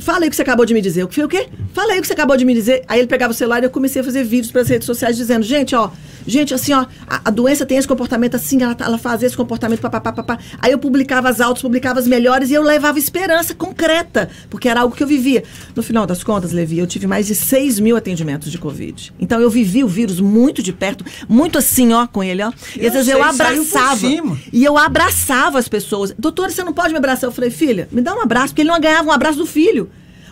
Fala 0.00 0.20
aí 0.20 0.28
o 0.28 0.30
que 0.30 0.36
você 0.36 0.42
acabou 0.42 0.64
de 0.64 0.72
me 0.72 0.80
dizer. 0.80 1.06
Que 1.06 1.14
foi 1.14 1.24
o 1.24 1.28
quê? 1.28 1.48
Fala 1.74 1.92
aí 1.92 1.98
o 1.98 2.00
que 2.00 2.06
você 2.06 2.14
acabou 2.14 2.36
de 2.36 2.44
me 2.44 2.54
dizer. 2.54 2.82
Aí 2.88 2.98
ele 2.98 3.06
pegava 3.06 3.32
o 3.32 3.34
celular 3.34 3.62
e 3.62 3.66
eu 3.66 3.70
comecei 3.70 4.00
a 4.00 4.04
fazer 4.04 4.24
vídeos 4.24 4.50
para 4.50 4.62
as 4.62 4.68
redes 4.68 4.86
sociais 4.86 5.16
dizendo, 5.16 5.44
gente, 5.44 5.74
ó, 5.76 5.90
gente, 6.26 6.54
assim, 6.54 6.72
ó, 6.72 6.86
a, 7.10 7.22
a 7.24 7.30
doença 7.30 7.66
tem 7.66 7.76
esse 7.76 7.88
comportamento 7.88 8.36
assim, 8.36 8.62
ela, 8.62 8.76
ela 8.78 8.96
faz 8.96 9.20
esse 9.24 9.36
comportamento, 9.36 9.80
papapá, 9.80 10.12
papá. 10.12 10.38
Aí 10.60 10.70
eu 10.70 10.78
publicava 10.78 11.28
as 11.28 11.40
altas, 11.40 11.60
publicava 11.60 11.98
as 11.98 12.06
melhores 12.06 12.50
e 12.50 12.54
eu 12.54 12.62
levava 12.62 13.00
esperança 13.00 13.52
concreta, 13.52 14.30
porque 14.48 14.68
era 14.68 14.82
algo 14.82 14.94
que 14.94 15.02
eu 15.02 15.08
vivia. 15.08 15.42
No 15.74 15.82
final 15.82 16.06
das 16.06 16.22
contas, 16.22 16.52
Levi, 16.52 16.78
eu 16.78 16.86
tive 16.86 17.08
mais 17.08 17.26
de 17.26 17.34
6 17.34 17.80
mil 17.80 17.96
atendimentos 17.96 18.52
de 18.52 18.58
Covid. 18.58 19.12
Então 19.18 19.40
eu 19.40 19.50
vivi 19.50 19.82
o 19.82 19.88
vírus 19.88 20.20
muito 20.20 20.62
de 20.62 20.72
perto, 20.72 21.04
muito 21.28 21.58
assim, 21.58 21.92
ó, 21.92 22.06
com 22.06 22.22
ele, 22.22 22.44
ó. 22.44 22.52
E 22.76 22.86
às 22.86 22.92
vezes 22.92 23.08
eu 23.08 23.22
abraçava. 23.22 24.06
E 24.52 24.64
eu 24.64 24.78
abraçava 24.78 25.58
as 25.58 25.66
pessoas. 25.66 26.14
Doutora, 26.16 26.50
você 26.50 26.62
não 26.62 26.72
pode 26.72 26.92
me 26.92 26.98
abraçar? 26.98 27.26
Eu 27.26 27.32
falei, 27.32 27.50
filha, 27.50 27.88
me 27.90 28.00
dá 28.00 28.14
um 28.14 28.20
abraço, 28.20 28.48
porque 28.48 28.62
ele 28.62 28.70
não 28.70 28.80
ganhava 28.80 29.08
um 29.08 29.12
abraço 29.12 29.38
do 29.38 29.46
filho. 29.46 29.90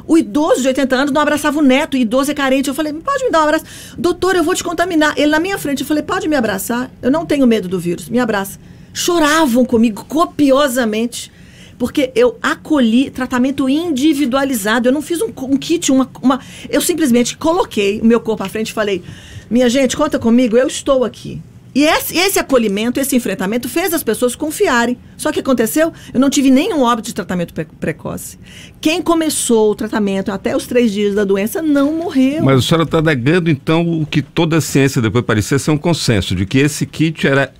O 0.08 0.16
idoso 0.16 0.62
de 0.62 0.68
80 0.68 0.96
anos 0.96 1.12
não 1.12 1.20
abraçava 1.20 1.58
o 1.58 1.62
neto, 1.62 1.92
o 1.92 1.96
idoso 1.98 2.30
é 2.30 2.34
carente. 2.34 2.68
Eu 2.68 2.74
falei, 2.74 2.94
pode 2.94 3.24
me 3.24 3.30
dar 3.30 3.40
um 3.40 3.42
abraço. 3.42 3.66
Doutor, 3.98 4.34
eu 4.34 4.42
vou 4.42 4.54
te 4.54 4.64
contaminar. 4.64 5.12
Ele 5.18 5.30
na 5.30 5.38
minha 5.38 5.58
frente, 5.58 5.82
eu 5.82 5.86
falei, 5.86 6.02
pode 6.02 6.26
me 6.26 6.34
abraçar? 6.34 6.90
Eu 7.02 7.10
não 7.10 7.26
tenho 7.26 7.46
medo 7.46 7.68
do 7.68 7.78
vírus, 7.78 8.08
me 8.08 8.18
abraça. 8.18 8.58
Choravam 8.94 9.66
comigo 9.66 10.06
copiosamente 10.08 11.30
porque 11.78 12.10
eu 12.14 12.38
acolhi 12.42 13.10
tratamento 13.10 13.68
individualizado. 13.68 14.88
Eu 14.88 14.92
não 14.92 15.02
fiz 15.02 15.20
um, 15.20 15.30
um 15.42 15.56
kit, 15.58 15.92
uma, 15.92 16.10
uma. 16.22 16.40
Eu 16.70 16.80
simplesmente 16.80 17.36
coloquei 17.36 18.00
o 18.00 18.06
meu 18.06 18.18
corpo 18.18 18.42
à 18.42 18.48
frente 18.48 18.70
e 18.70 18.72
falei: 18.72 19.02
minha 19.50 19.68
gente, 19.68 19.94
conta 19.94 20.18
comigo, 20.18 20.56
eu 20.56 20.66
estou 20.66 21.04
aqui. 21.04 21.40
E 21.78 21.84
esse, 21.84 22.18
esse, 22.18 22.40
acolhimento, 22.40 22.98
esse 22.98 23.14
enfrentamento 23.14 23.68
fez 23.68 23.94
as 23.94 24.02
pessoas 24.02 24.34
confiarem. 24.34 24.98
Só 25.16 25.30
que 25.30 25.38
aconteceu, 25.38 25.92
eu 26.12 26.18
não 26.18 26.28
tive 26.28 26.50
nenhum 26.50 26.82
óbito 26.82 27.06
de 27.06 27.14
tratamento 27.14 27.54
pre 27.54 27.66
precoce. 27.66 28.36
Quem 28.80 29.00
começou 29.00 29.70
o 29.70 29.76
tratamento 29.76 30.32
até 30.32 30.56
os 30.56 30.66
três 30.66 30.90
dias 30.90 31.14
da 31.14 31.22
doença 31.22 31.62
não 31.62 31.92
morreu. 31.92 32.42
Mas 32.42 32.58
a 32.58 32.62
senhora 32.62 32.82
está 32.82 33.00
negando, 33.00 33.48
então, 33.48 34.00
o 34.00 34.04
que 34.04 34.20
toda 34.20 34.56
a 34.56 34.60
ciência 34.60 35.00
depois 35.00 35.24
parecia 35.24 35.56
ser 35.56 35.70
um 35.70 35.78
consenso, 35.78 36.34
de 36.34 36.44
que 36.44 36.58
esse 36.58 36.84
kit 36.84 37.28
era 37.28 37.54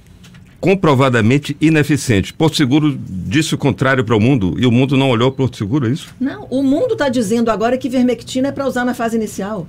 comprovadamente 0.60 1.56
ineficiente. 1.60 2.34
Porto 2.34 2.56
Seguro 2.56 2.98
disse 3.08 3.54
o 3.54 3.58
contrário 3.58 4.02
para 4.02 4.16
o 4.16 4.20
mundo 4.20 4.56
e 4.58 4.66
o 4.66 4.72
mundo 4.72 4.96
não 4.96 5.10
olhou 5.10 5.30
para 5.30 5.44
Porto 5.44 5.58
Seguro, 5.58 5.86
é 5.86 5.92
isso? 5.92 6.12
Não, 6.18 6.44
o 6.50 6.64
mundo 6.64 6.94
está 6.94 7.08
dizendo 7.08 7.52
agora 7.52 7.78
que 7.78 7.88
vermectina 7.88 8.48
é 8.48 8.52
para 8.52 8.66
usar 8.66 8.84
na 8.84 8.94
fase 8.94 9.16
inicial. 9.16 9.64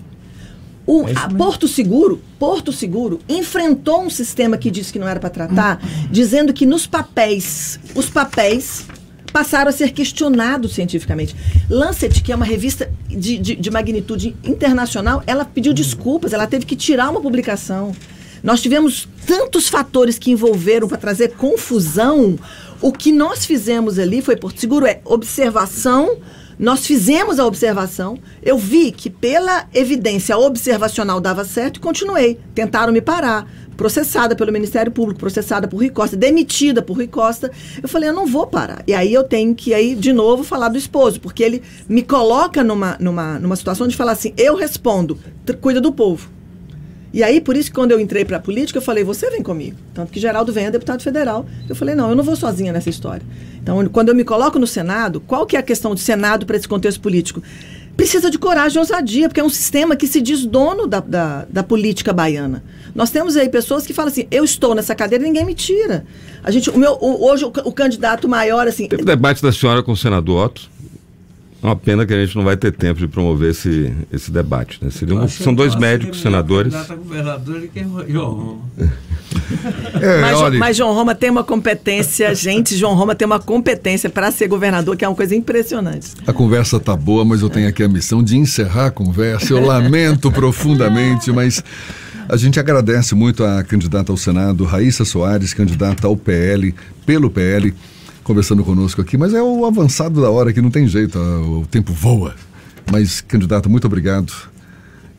O, 0.90 1.08
é 1.08 1.14
a 1.16 1.30
Porto 1.30 1.68
Seguro, 1.68 2.20
Porto 2.40 2.74
Seguro 2.74 3.20
enfrentou 3.30 4.02
um 4.02 4.10
sistema 4.10 4.58
que 4.58 4.72
disse 4.72 4.92
que 4.92 4.98
não 4.98 5.08
era 5.08 5.20
para 5.20 5.30
tratar, 5.30 5.80
dizendo 6.10 6.52
que 6.52 6.66
nos 6.66 6.88
papéis, 6.88 7.80
os 7.94 8.10
papéis 8.10 8.88
passaram 9.32 9.70
a 9.70 9.72
ser 9.72 9.92
questionados 9.92 10.74
cientificamente. 10.74 11.36
Lancet, 11.70 12.24
que 12.24 12.32
é 12.32 12.36
uma 12.36 12.44
revista 12.44 12.92
de, 13.08 13.38
de, 13.38 13.56
de 13.56 13.70
magnitude 13.70 14.36
internacional, 14.44 15.22
ela 15.28 15.46
pediu 15.46 15.74
desculpas, 15.74 16.34
ela 16.34 16.48
teve 16.48 16.66
que 16.66 16.76
tirar 16.76 17.12
uma 17.12 17.22
publicação. 17.22 17.96
Nós 18.42 18.60
tivemos 18.60 19.08
tantos 19.28 19.70
fatores 19.70 20.18
que 20.18 20.32
envolveram 20.32 20.88
para 20.88 20.98
trazer 20.98 21.36
confusão. 21.36 22.36
O 22.82 22.92
que 22.92 23.12
nós 23.12 23.46
fizemos 23.46 24.00
ali 24.00 24.24
foi, 24.24 24.36
Porto 24.36 24.60
Seguro, 24.60 24.88
é 24.88 25.02
observação. 25.06 26.18
Nós 26.60 26.86
fizemos 26.86 27.40
a 27.40 27.46
observação. 27.46 28.20
Eu 28.44 28.58
vi 28.58 28.92
que, 28.92 29.10
pela 29.10 29.66
evidência 29.74 30.38
observacional, 30.38 31.22
dava 31.22 31.46
certo 31.46 31.78
e 31.78 31.80
continuei. 31.80 32.38
Tentaram 32.54 32.92
me 32.92 33.00
parar 33.00 33.50
processada 33.78 34.36
pelo 34.36 34.52
Ministério 34.52 34.92
Público, 34.92 35.22
processada 35.22 35.66
por 35.66 35.78
Rui 35.78 35.90
Costa, 35.90 36.18
demitida 36.18 36.82
por 36.82 36.98
Rui 36.98 37.08
Costa. 37.08 37.50
Eu 37.82 37.88
falei, 37.88 38.10
eu 38.10 38.14
não 38.14 38.28
vou 38.28 38.46
parar. 38.46 38.84
E 38.86 38.94
aí 38.94 39.14
eu 39.14 39.24
tenho 39.24 39.56
que 39.56 39.74
aí 39.74 39.96
de 39.96 40.12
novo 40.12 40.44
falar 40.44 40.68
do 40.68 40.78
esposo, 40.78 41.22
porque 41.22 41.42
ele 41.42 41.64
me 41.88 42.04
coloca 42.04 42.62
numa, 42.62 42.98
numa, 43.00 43.40
numa 43.40 43.56
situação 43.56 43.88
de 43.88 43.96
falar 43.96 44.12
assim, 44.12 44.34
eu 44.36 44.54
respondo, 44.54 45.18
cuida 45.62 45.80
do 45.80 45.94
povo. 45.94 46.30
E 47.12 47.24
aí, 47.24 47.42
por 47.42 47.58
isso 47.58 47.70
que 47.70 47.76
quando 47.76 47.92
eu 47.92 48.00
entrei 48.00 48.24
para 48.24 48.38
a 48.38 48.40
política, 48.40 48.78
eu 48.78 48.82
falei, 48.84 49.04
você 49.04 49.30
vem 49.30 49.42
comigo. 49.42 49.76
Tanto 49.94 50.12
que 50.12 50.20
Geraldo 50.20 50.54
vem, 50.54 50.66
é 50.66 50.72
deputado 50.72 51.02
federal. 51.02 51.46
Eu 51.68 51.76
falei, 51.76 51.96
não, 51.96 52.10
eu 52.10 52.16
não 52.16 52.24
vou 52.24 52.36
sozinha 52.36 52.72
nessa 52.72 52.90
história. 52.90 53.26
Então, 53.62 53.84
quando 53.90 54.10
eu 54.10 54.16
me 54.16 54.24
coloco 54.24 54.60
no 54.60 54.68
Senado, 54.68 55.20
qual 55.20 55.46
que 55.46 55.56
é 55.56 55.60
a 55.60 55.64
questão 55.64 55.96
de 55.96 56.02
Senado 56.02 56.46
para 56.46 56.56
esse 56.56 56.68
contexto 56.68 57.02
político? 57.02 57.42
Precisa 57.98 58.32
de 58.32 58.38
coragem 58.38 58.78
e 58.78 58.80
ousadia, 58.80 59.28
porque 59.28 59.42
é 59.42 59.44
um 59.44 59.50
sistema 59.50 59.96
que 59.96 60.08
se 60.08 60.22
diz 60.22 60.46
dono 60.46 60.88
da, 60.88 61.00
da, 61.02 61.46
da 61.50 61.64
política 61.64 62.14
baiana. 62.14 62.64
Nós 62.96 63.10
temos 63.12 63.36
aí 63.36 63.50
pessoas 63.50 63.86
que 63.86 63.94
falam 63.94 64.12
assim, 64.12 64.26
eu 64.32 64.44
estou 64.44 64.74
nessa 64.74 64.96
cadeira 64.96 65.24
e 65.24 65.28
ninguém 65.28 65.46
me 65.46 65.54
tira. 65.54 66.06
A 66.44 66.50
gente, 66.50 66.70
o 66.70 66.78
meu, 66.78 66.94
o, 66.94 67.28
hoje, 67.28 67.44
o, 67.44 67.48
o, 67.48 67.72
candidato 67.74 68.28
maior, 68.28 68.68
assim... 68.68 68.88
Teve 68.88 69.04
debate 69.04 69.42
da 69.42 69.52
senhora 69.52 69.84
com 69.84 69.92
o 69.92 69.98
senador 69.98 70.46
Otto. 70.46 70.70
É 71.62 71.66
uma 71.66 71.76
pena 71.76 72.06
que 72.06 72.14
a 72.14 72.26
gente 72.26 72.36
não 72.38 72.44
vai 72.44 72.56
ter 72.56 72.72
tempo 72.72 73.00
de 73.00 73.08
promover 73.08 73.52
esse, 73.52 73.94
esse 74.12 74.32
debate. 74.32 74.80
Né? 74.82 74.90
Seria 74.90 75.16
um, 75.16 75.28
são 75.28 75.54
dois 75.54 75.76
médicos 75.76 76.22
senadores. 76.22 76.74
Governador 76.74 77.68
que 77.74 77.80
é 77.80 77.86
João 78.08 78.32
Roma. 78.32 78.60
É, 80.02 80.22
mas, 80.22 80.38
olha... 80.42 80.60
mas, 80.60 80.78
João 80.78 80.94
Roma 80.94 81.14
tem 81.14 81.30
uma 81.30 81.44
competência, 81.44 82.34
gente, 82.34 82.76
João 82.76 82.94
Roma 82.96 83.14
tem 83.14 83.26
uma 83.26 83.40
competência 83.40 84.10
para 84.10 84.32
ser 84.32 84.48
governador, 84.48 84.96
que 84.96 85.06
é 85.06 85.08
uma 85.08 85.16
coisa 85.16 85.36
impressionante. 85.36 86.14
A 86.26 86.34
conversa 86.34 86.80
tá 86.80 86.96
boa, 86.96 87.24
mas 87.24 87.42
eu 87.42 87.50
tenho 87.50 87.68
aqui 87.68 87.84
a 87.84 87.88
missão 87.88 88.24
de 88.24 88.38
encerrar 88.38 88.88
a 88.88 88.92
conversa. 88.92 89.54
Eu 89.54 89.64
lamento 89.64 90.32
profundamente, 90.34 91.32
mas 91.32 91.64
a 92.28 92.38
gente 92.38 92.60
agradece 92.60 93.16
muito 93.16 93.44
a 93.44 93.64
candidata 93.64 94.12
ao 94.12 94.18
Senado, 94.18 94.64
Raíssa 94.64 95.06
Soares, 95.06 95.54
candidata 95.54 96.08
ao 96.08 96.16
PL, 96.16 96.74
pelo 97.06 97.30
PL 97.30 97.74
conversando 98.30 98.64
conosco 98.64 99.02
aqui, 99.02 99.18
mas 99.18 99.34
é 99.34 99.42
o 99.42 99.66
avançado 99.66 100.22
da 100.22 100.30
hora 100.30 100.54
que 100.54 100.62
não 100.62 100.70
tem 100.70 100.88
jeito, 100.88 101.18
o 101.18 101.66
tempo 101.66 101.92
voa. 101.92 102.36
Mas, 102.92 103.22
candidato, 103.22 103.68
muito 103.68 103.88
obrigado. 103.88 104.32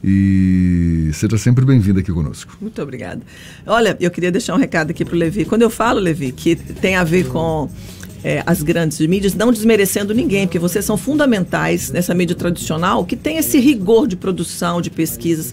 E 0.03 1.11
seja 1.13 1.37
sempre 1.37 1.65
bem-vindo 1.65 1.99
aqui 1.99 2.13
conosco. 2.13 2.57
Muito 2.61 2.81
obrigada. 2.81 3.21
Olha, 3.67 3.97
eu 4.01 4.13
queria 4.13 4.31
deixar 4.31 4.55
um 4.55 4.59
recado 4.59 4.93
aqui 4.93 5.05
para 5.05 5.17
o 5.17 5.19
Levi. 5.19 5.45
Quando 5.45 5.63
eu 5.63 5.71
falo, 5.71 5.99
Levi, 5.99 6.31
que 6.31 6.55
tem 6.55 6.95
a 6.95 7.03
ver 7.03 7.27
com 7.27 7.69
é, 8.23 8.45
as 8.47 8.63
grandes 8.63 9.01
mídias, 9.01 9.35
não 9.35 9.51
desmerecendo 9.51 10.15
ninguém, 10.15 10.47
porque 10.47 10.61
vocês 10.61 10.85
são 10.85 10.97
fundamentais 10.97 11.91
nessa 11.91 12.15
mídia 12.15 12.37
tradicional 12.37 13.05
que 13.05 13.17
tem 13.17 13.39
esse 13.39 13.59
rigor 13.59 14.07
de 14.07 14.15
produção, 14.15 14.81
de 14.81 14.89
pesquisas. 14.89 15.53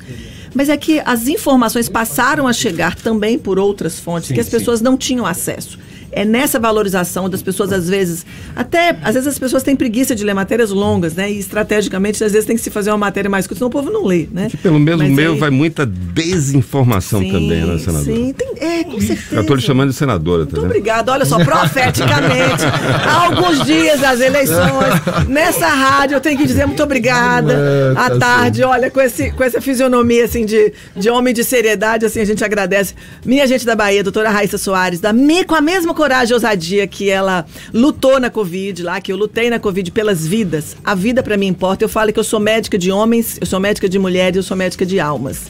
Mas 0.53 0.69
é 0.69 0.77
que 0.77 1.01
as 1.03 1.27
informações 1.27 1.89
passaram 1.89 2.47
a 2.47 2.53
chegar 2.53 2.93
também 2.95 3.39
por 3.39 3.57
outras 3.57 3.99
fontes 3.99 4.27
sim, 4.27 4.35
que 4.35 4.39
as 4.39 4.47
pessoas 4.47 4.77
sim. 4.77 4.85
não 4.85 4.95
tinham 4.95 5.25
acesso 5.25 5.86
é 6.11 6.25
nessa 6.25 6.59
valorização 6.59 7.29
das 7.29 7.41
pessoas, 7.41 7.71
às 7.71 7.89
vezes, 7.89 8.25
até, 8.55 8.97
às 9.03 9.13
vezes 9.13 9.27
as 9.27 9.39
pessoas 9.39 9.63
têm 9.63 9.75
preguiça 9.75 10.15
de 10.15 10.23
ler 10.23 10.33
matérias 10.33 10.71
longas, 10.71 11.13
né? 11.15 11.31
E 11.31 11.39
estrategicamente, 11.39 12.23
às 12.23 12.31
vezes 12.31 12.45
tem 12.45 12.55
que 12.55 12.61
se 12.61 12.69
fazer 12.69 12.91
uma 12.91 12.97
matéria 12.97 13.29
mais 13.29 13.45
curta, 13.45 13.59
senão 13.59 13.67
o 13.67 13.71
povo 13.71 13.91
não 13.91 14.05
lê, 14.05 14.27
né? 14.31 14.47
Que 14.49 14.57
pelo 14.57 14.79
mesmo 14.79 15.03
Mas 15.03 15.11
meio 15.11 15.33
aí... 15.33 15.39
vai 15.39 15.49
muita 15.49 15.85
desinformação 15.85 17.21
sim, 17.21 17.31
também, 17.31 17.65
né, 17.65 17.77
senadora? 17.77 18.03
Sim, 18.03 18.33
tem, 18.33 18.53
é, 18.59 18.83
com 18.83 18.99
certeza. 18.99 19.35
Eu 19.35 19.41
estou 19.41 19.55
lhe 19.55 19.61
chamando 19.61 19.89
de 19.89 19.95
senadora, 19.95 20.45
tá 20.45 20.51
Muito 20.53 20.65
obrigada. 20.65 21.11
Olha 21.11 21.25
só, 21.25 21.43
profeticamente, 21.43 22.63
há 23.05 23.25
alguns 23.25 23.65
dias 23.65 23.99
das 23.99 24.19
eleições, 24.21 25.27
nessa 25.27 25.67
rádio, 25.67 26.15
eu 26.15 26.21
tenho 26.21 26.37
que 26.37 26.45
dizer 26.45 26.65
muito 26.65 26.83
obrigada. 26.83 27.53
É, 27.53 27.93
tá 27.93 28.05
à 28.05 28.17
tarde, 28.17 28.63
assim. 28.63 28.71
olha, 28.71 28.89
com, 28.89 29.01
esse, 29.01 29.31
com 29.31 29.43
essa 29.43 29.59
fisionomia, 29.59 30.25
assim, 30.25 30.45
de, 30.45 30.73
de 30.95 31.09
homem 31.09 31.33
de 31.33 31.43
seriedade, 31.43 32.05
assim, 32.05 32.21
a 32.21 32.25
gente 32.25 32.43
agradece. 32.43 32.93
Minha 33.25 33.45
gente 33.47 33.65
da 33.65 33.75
Bahia, 33.75 34.03
doutora 34.03 34.29
Raíssa 34.29 34.57
Soares, 34.57 34.99
da, 34.99 35.13
com 35.45 35.55
a 35.55 35.61
mesma 35.61 35.93
coragem 35.97 36.31
e 36.31 36.33
ousadia 36.35 36.85
que 36.85 37.09
ela 37.09 37.43
lutou 37.73 38.19
na 38.19 38.29
Covid 38.29 38.83
lá, 38.83 39.01
que 39.01 39.11
eu 39.11 39.17
lutei 39.17 39.49
na 39.49 39.59
Covid 39.59 39.91
pelas 39.91 40.27
vidas. 40.27 40.77
A 40.85 40.93
vida 40.93 41.23
para 41.23 41.35
mim 41.35 41.47
importa. 41.47 41.83
Eu 41.83 41.89
falo 41.89 42.13
que 42.13 42.19
eu 42.19 42.23
sou 42.23 42.39
médica 42.39 42.77
de 42.77 42.91
homens, 42.91 43.39
eu 43.41 43.47
sou 43.47 43.59
médica 43.59 43.89
de 43.89 43.97
mulheres, 43.97 44.37
eu 44.37 44.43
sou 44.43 44.55
médica 44.55 44.85
de 44.85 44.99
almas. 44.99 45.47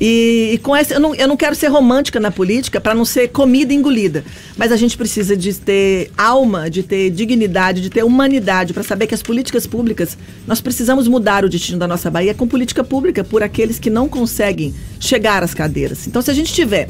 E, 0.00 0.50
e, 0.54 0.58
com 0.58 0.76
essa, 0.76 0.94
eu 0.94 1.00
não, 1.00 1.12
eu 1.16 1.26
não 1.26 1.36
quero 1.36 1.56
ser 1.56 1.66
romântica 1.66 2.20
na 2.20 2.30
política 2.30 2.80
para 2.80 2.94
não 2.94 3.04
ser 3.04 3.28
comida 3.28 3.74
engolida. 3.74 4.24
Mas 4.56 4.70
a 4.70 4.76
gente 4.76 4.96
precisa 4.96 5.36
de 5.36 5.52
ter 5.52 6.12
alma, 6.16 6.70
de 6.70 6.84
ter 6.84 7.10
dignidade, 7.10 7.80
de 7.80 7.90
ter 7.90 8.04
humanidade 8.04 8.72
para 8.72 8.84
saber 8.84 9.08
que 9.08 9.14
as 9.16 9.22
políticas 9.22 9.66
públicas, 9.66 10.16
nós 10.46 10.60
precisamos 10.60 11.08
mudar 11.08 11.44
o 11.44 11.48
destino 11.48 11.80
da 11.80 11.88
nossa 11.88 12.08
Bahia 12.08 12.34
com 12.34 12.46
política 12.46 12.84
pública 12.84 13.24
por 13.24 13.42
aqueles 13.42 13.80
que 13.80 13.90
não 13.90 14.08
conseguem 14.08 14.72
chegar 15.00 15.42
às 15.42 15.52
cadeiras. 15.52 16.06
Então, 16.06 16.22
se 16.22 16.30
a 16.30 16.34
gente 16.34 16.52
tiver 16.52 16.88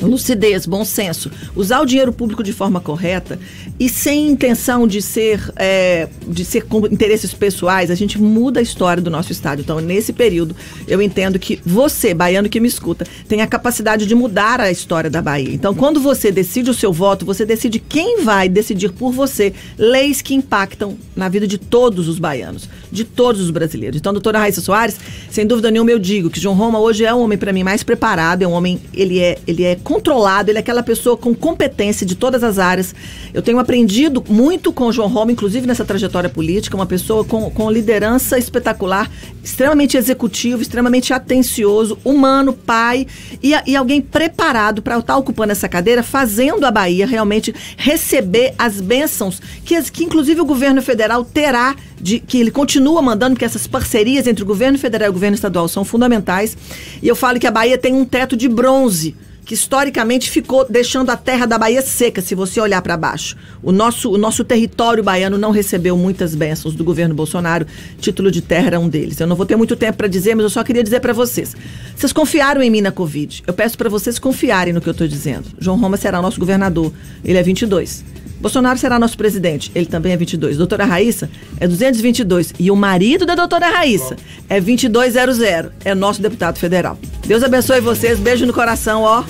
lucidez, 0.00 0.66
bom 0.66 0.84
senso, 0.84 1.30
usar 1.54 1.80
o 1.80 1.86
dinheiro 1.86 2.12
público 2.12 2.42
de 2.42 2.52
forma 2.52 2.80
correta 2.80 3.38
e 3.78 3.88
sem 3.88 4.28
intenção 4.28 4.86
de 4.86 5.00
ser, 5.00 5.40
é, 5.56 6.08
de 6.26 6.44
ser 6.44 6.62
com 6.62 6.86
interesses 6.86 7.32
pessoais, 7.32 7.90
a 7.90 7.94
gente 7.94 8.20
muda 8.20 8.60
a 8.60 8.62
história 8.62 9.02
do 9.02 9.10
nosso 9.10 9.30
estado. 9.32 9.60
Então, 9.60 9.80
nesse 9.80 10.12
período, 10.12 10.54
eu 10.86 11.00
entendo 11.00 11.38
que 11.38 11.60
você, 11.64 12.12
baiano 12.12 12.48
que 12.48 12.60
me 12.60 12.68
escuta, 12.68 13.06
tem 13.28 13.40
a 13.40 13.46
capacidade 13.46 14.06
de 14.06 14.14
mudar 14.14 14.60
a 14.60 14.70
história 14.70 15.08
da 15.08 15.22
Bahia. 15.22 15.54
Então, 15.54 15.74
quando 15.74 16.00
você 16.00 16.32
decide 16.32 16.70
o 16.70 16.74
seu 16.74 16.92
voto, 16.92 17.24
você 17.24 17.44
decide 17.44 17.78
quem 17.78 18.22
vai 18.22 18.48
decidir 18.48 18.92
por 18.92 19.12
você 19.12 19.52
leis 19.76 20.20
que 20.20 20.34
impactam 20.34 20.96
na 21.14 21.28
vida 21.28 21.46
de 21.46 21.58
todos 21.58 22.08
os 22.08 22.18
baianos, 22.18 22.68
de 22.90 23.04
todos 23.04 23.40
os 23.40 23.50
brasileiros. 23.50 23.98
Então, 23.98 24.12
doutora 24.12 24.38
Raíssa 24.38 24.60
Soares, 24.60 24.96
sem 25.30 25.46
dúvida 25.46 25.70
nenhuma, 25.70 25.90
eu 25.90 25.98
digo 25.98 26.30
que 26.30 26.40
João 26.40 26.54
Roma 26.54 26.78
hoje 26.80 27.04
é 27.04 27.14
um 27.14 27.20
homem, 27.20 27.38
para 27.38 27.52
mim, 27.52 27.62
mais 27.62 27.82
preparado, 27.82 28.42
é 28.42 28.48
um 28.48 28.52
homem, 28.52 28.80
ele 28.92 29.20
é, 29.20 29.38
ele 29.46 29.64
é 29.64 29.76
controlado, 29.88 30.50
ele 30.50 30.58
é 30.58 30.60
aquela 30.60 30.82
pessoa 30.82 31.16
com 31.16 31.34
competência 31.34 32.04
de 32.04 32.14
todas 32.14 32.44
as 32.44 32.58
áreas. 32.58 32.94
Eu 33.32 33.40
tenho 33.40 33.58
aprendido 33.58 34.22
muito 34.28 34.70
com 34.70 34.84
o 34.84 34.92
João 34.92 35.08
Roma, 35.08 35.32
inclusive 35.32 35.66
nessa 35.66 35.82
trajetória 35.82 36.28
política, 36.28 36.76
uma 36.76 36.84
pessoa 36.84 37.24
com, 37.24 37.50
com 37.50 37.70
liderança 37.70 38.38
espetacular, 38.38 39.10
extremamente 39.42 39.96
executivo, 39.96 40.60
extremamente 40.60 41.14
atencioso, 41.14 41.96
humano, 42.04 42.52
pai 42.52 43.06
e, 43.42 43.54
e 43.66 43.74
alguém 43.74 44.02
preparado 44.02 44.82
para 44.82 44.98
estar 44.98 45.16
ocupando 45.16 45.52
essa 45.52 45.66
cadeira, 45.66 46.02
fazendo 46.02 46.66
a 46.66 46.70
Bahia 46.70 47.06
realmente 47.06 47.54
receber 47.78 48.52
as 48.58 48.82
bênçãos 48.82 49.40
que, 49.64 49.80
que 49.90 50.04
inclusive 50.04 50.38
o 50.38 50.44
governo 50.44 50.82
federal 50.82 51.24
terá 51.24 51.74
de 51.98 52.20
que 52.20 52.38
ele 52.38 52.50
continua 52.50 53.00
mandando, 53.00 53.36
porque 53.36 53.46
essas 53.46 53.66
parcerias 53.66 54.26
entre 54.26 54.42
o 54.42 54.46
governo 54.46 54.78
federal 54.78 55.06
e 55.06 55.10
o 55.10 55.14
governo 55.14 55.34
estadual 55.34 55.66
são 55.66 55.82
fundamentais. 55.82 56.54
E 57.02 57.08
eu 57.08 57.16
falo 57.16 57.40
que 57.40 57.46
a 57.46 57.50
Bahia 57.50 57.78
tem 57.78 57.94
um 57.94 58.04
teto 58.04 58.36
de 58.36 58.48
bronze 58.48 59.16
que 59.48 59.54
historicamente 59.54 60.30
ficou 60.30 60.66
deixando 60.68 61.08
a 61.08 61.16
terra 61.16 61.46
da 61.46 61.56
Bahia 61.56 61.80
seca, 61.80 62.20
se 62.20 62.34
você 62.34 62.60
olhar 62.60 62.82
para 62.82 62.98
baixo. 62.98 63.34
O 63.62 63.72
nosso, 63.72 64.12
o 64.12 64.18
nosso 64.18 64.44
território 64.44 65.02
baiano 65.02 65.38
não 65.38 65.50
recebeu 65.50 65.96
muitas 65.96 66.34
bênçãos 66.34 66.74
do 66.74 66.84
governo 66.84 67.14
Bolsonaro, 67.14 67.66
título 67.98 68.30
de 68.30 68.42
terra 68.42 68.66
era 68.66 68.78
um 68.78 68.90
deles. 68.90 69.18
Eu 69.18 69.26
não 69.26 69.34
vou 69.34 69.46
ter 69.46 69.56
muito 69.56 69.74
tempo 69.74 69.96
para 69.96 70.06
dizer, 70.06 70.34
mas 70.34 70.44
eu 70.44 70.50
só 70.50 70.62
queria 70.62 70.84
dizer 70.84 71.00
para 71.00 71.14
vocês. 71.14 71.56
Vocês 71.96 72.12
confiaram 72.12 72.60
em 72.62 72.68
mim 72.68 72.82
na 72.82 72.92
Covid. 72.92 73.42
Eu 73.46 73.54
peço 73.54 73.78
para 73.78 73.88
vocês 73.88 74.18
confiarem 74.18 74.74
no 74.74 74.82
que 74.82 74.88
eu 74.90 74.92
estou 74.92 75.08
dizendo. 75.08 75.46
João 75.58 75.80
Roma 75.80 75.96
será 75.96 76.20
nosso 76.20 76.38
governador. 76.38 76.92
Ele 77.24 77.38
é 77.38 77.42
22. 77.42 78.04
Bolsonaro 78.40 78.78
será 78.78 78.98
nosso 78.98 79.16
presidente. 79.16 79.70
Ele 79.74 79.86
também 79.86 80.12
é 80.12 80.16
22. 80.16 80.56
Doutora 80.56 80.84
Raíssa 80.84 81.30
é 81.58 81.66
222. 81.66 82.54
E 82.58 82.70
o 82.70 82.76
marido 82.76 83.26
da 83.26 83.34
doutora 83.34 83.68
Raíssa 83.68 84.16
é 84.48 84.60
2200. 84.60 85.38
É 85.84 85.94
nosso 85.94 86.22
deputado 86.22 86.58
federal. 86.58 86.98
Deus 87.26 87.42
abençoe 87.42 87.80
vocês. 87.80 88.18
Beijo 88.18 88.46
no 88.46 88.52
coração, 88.52 89.02
ó. 89.02 89.24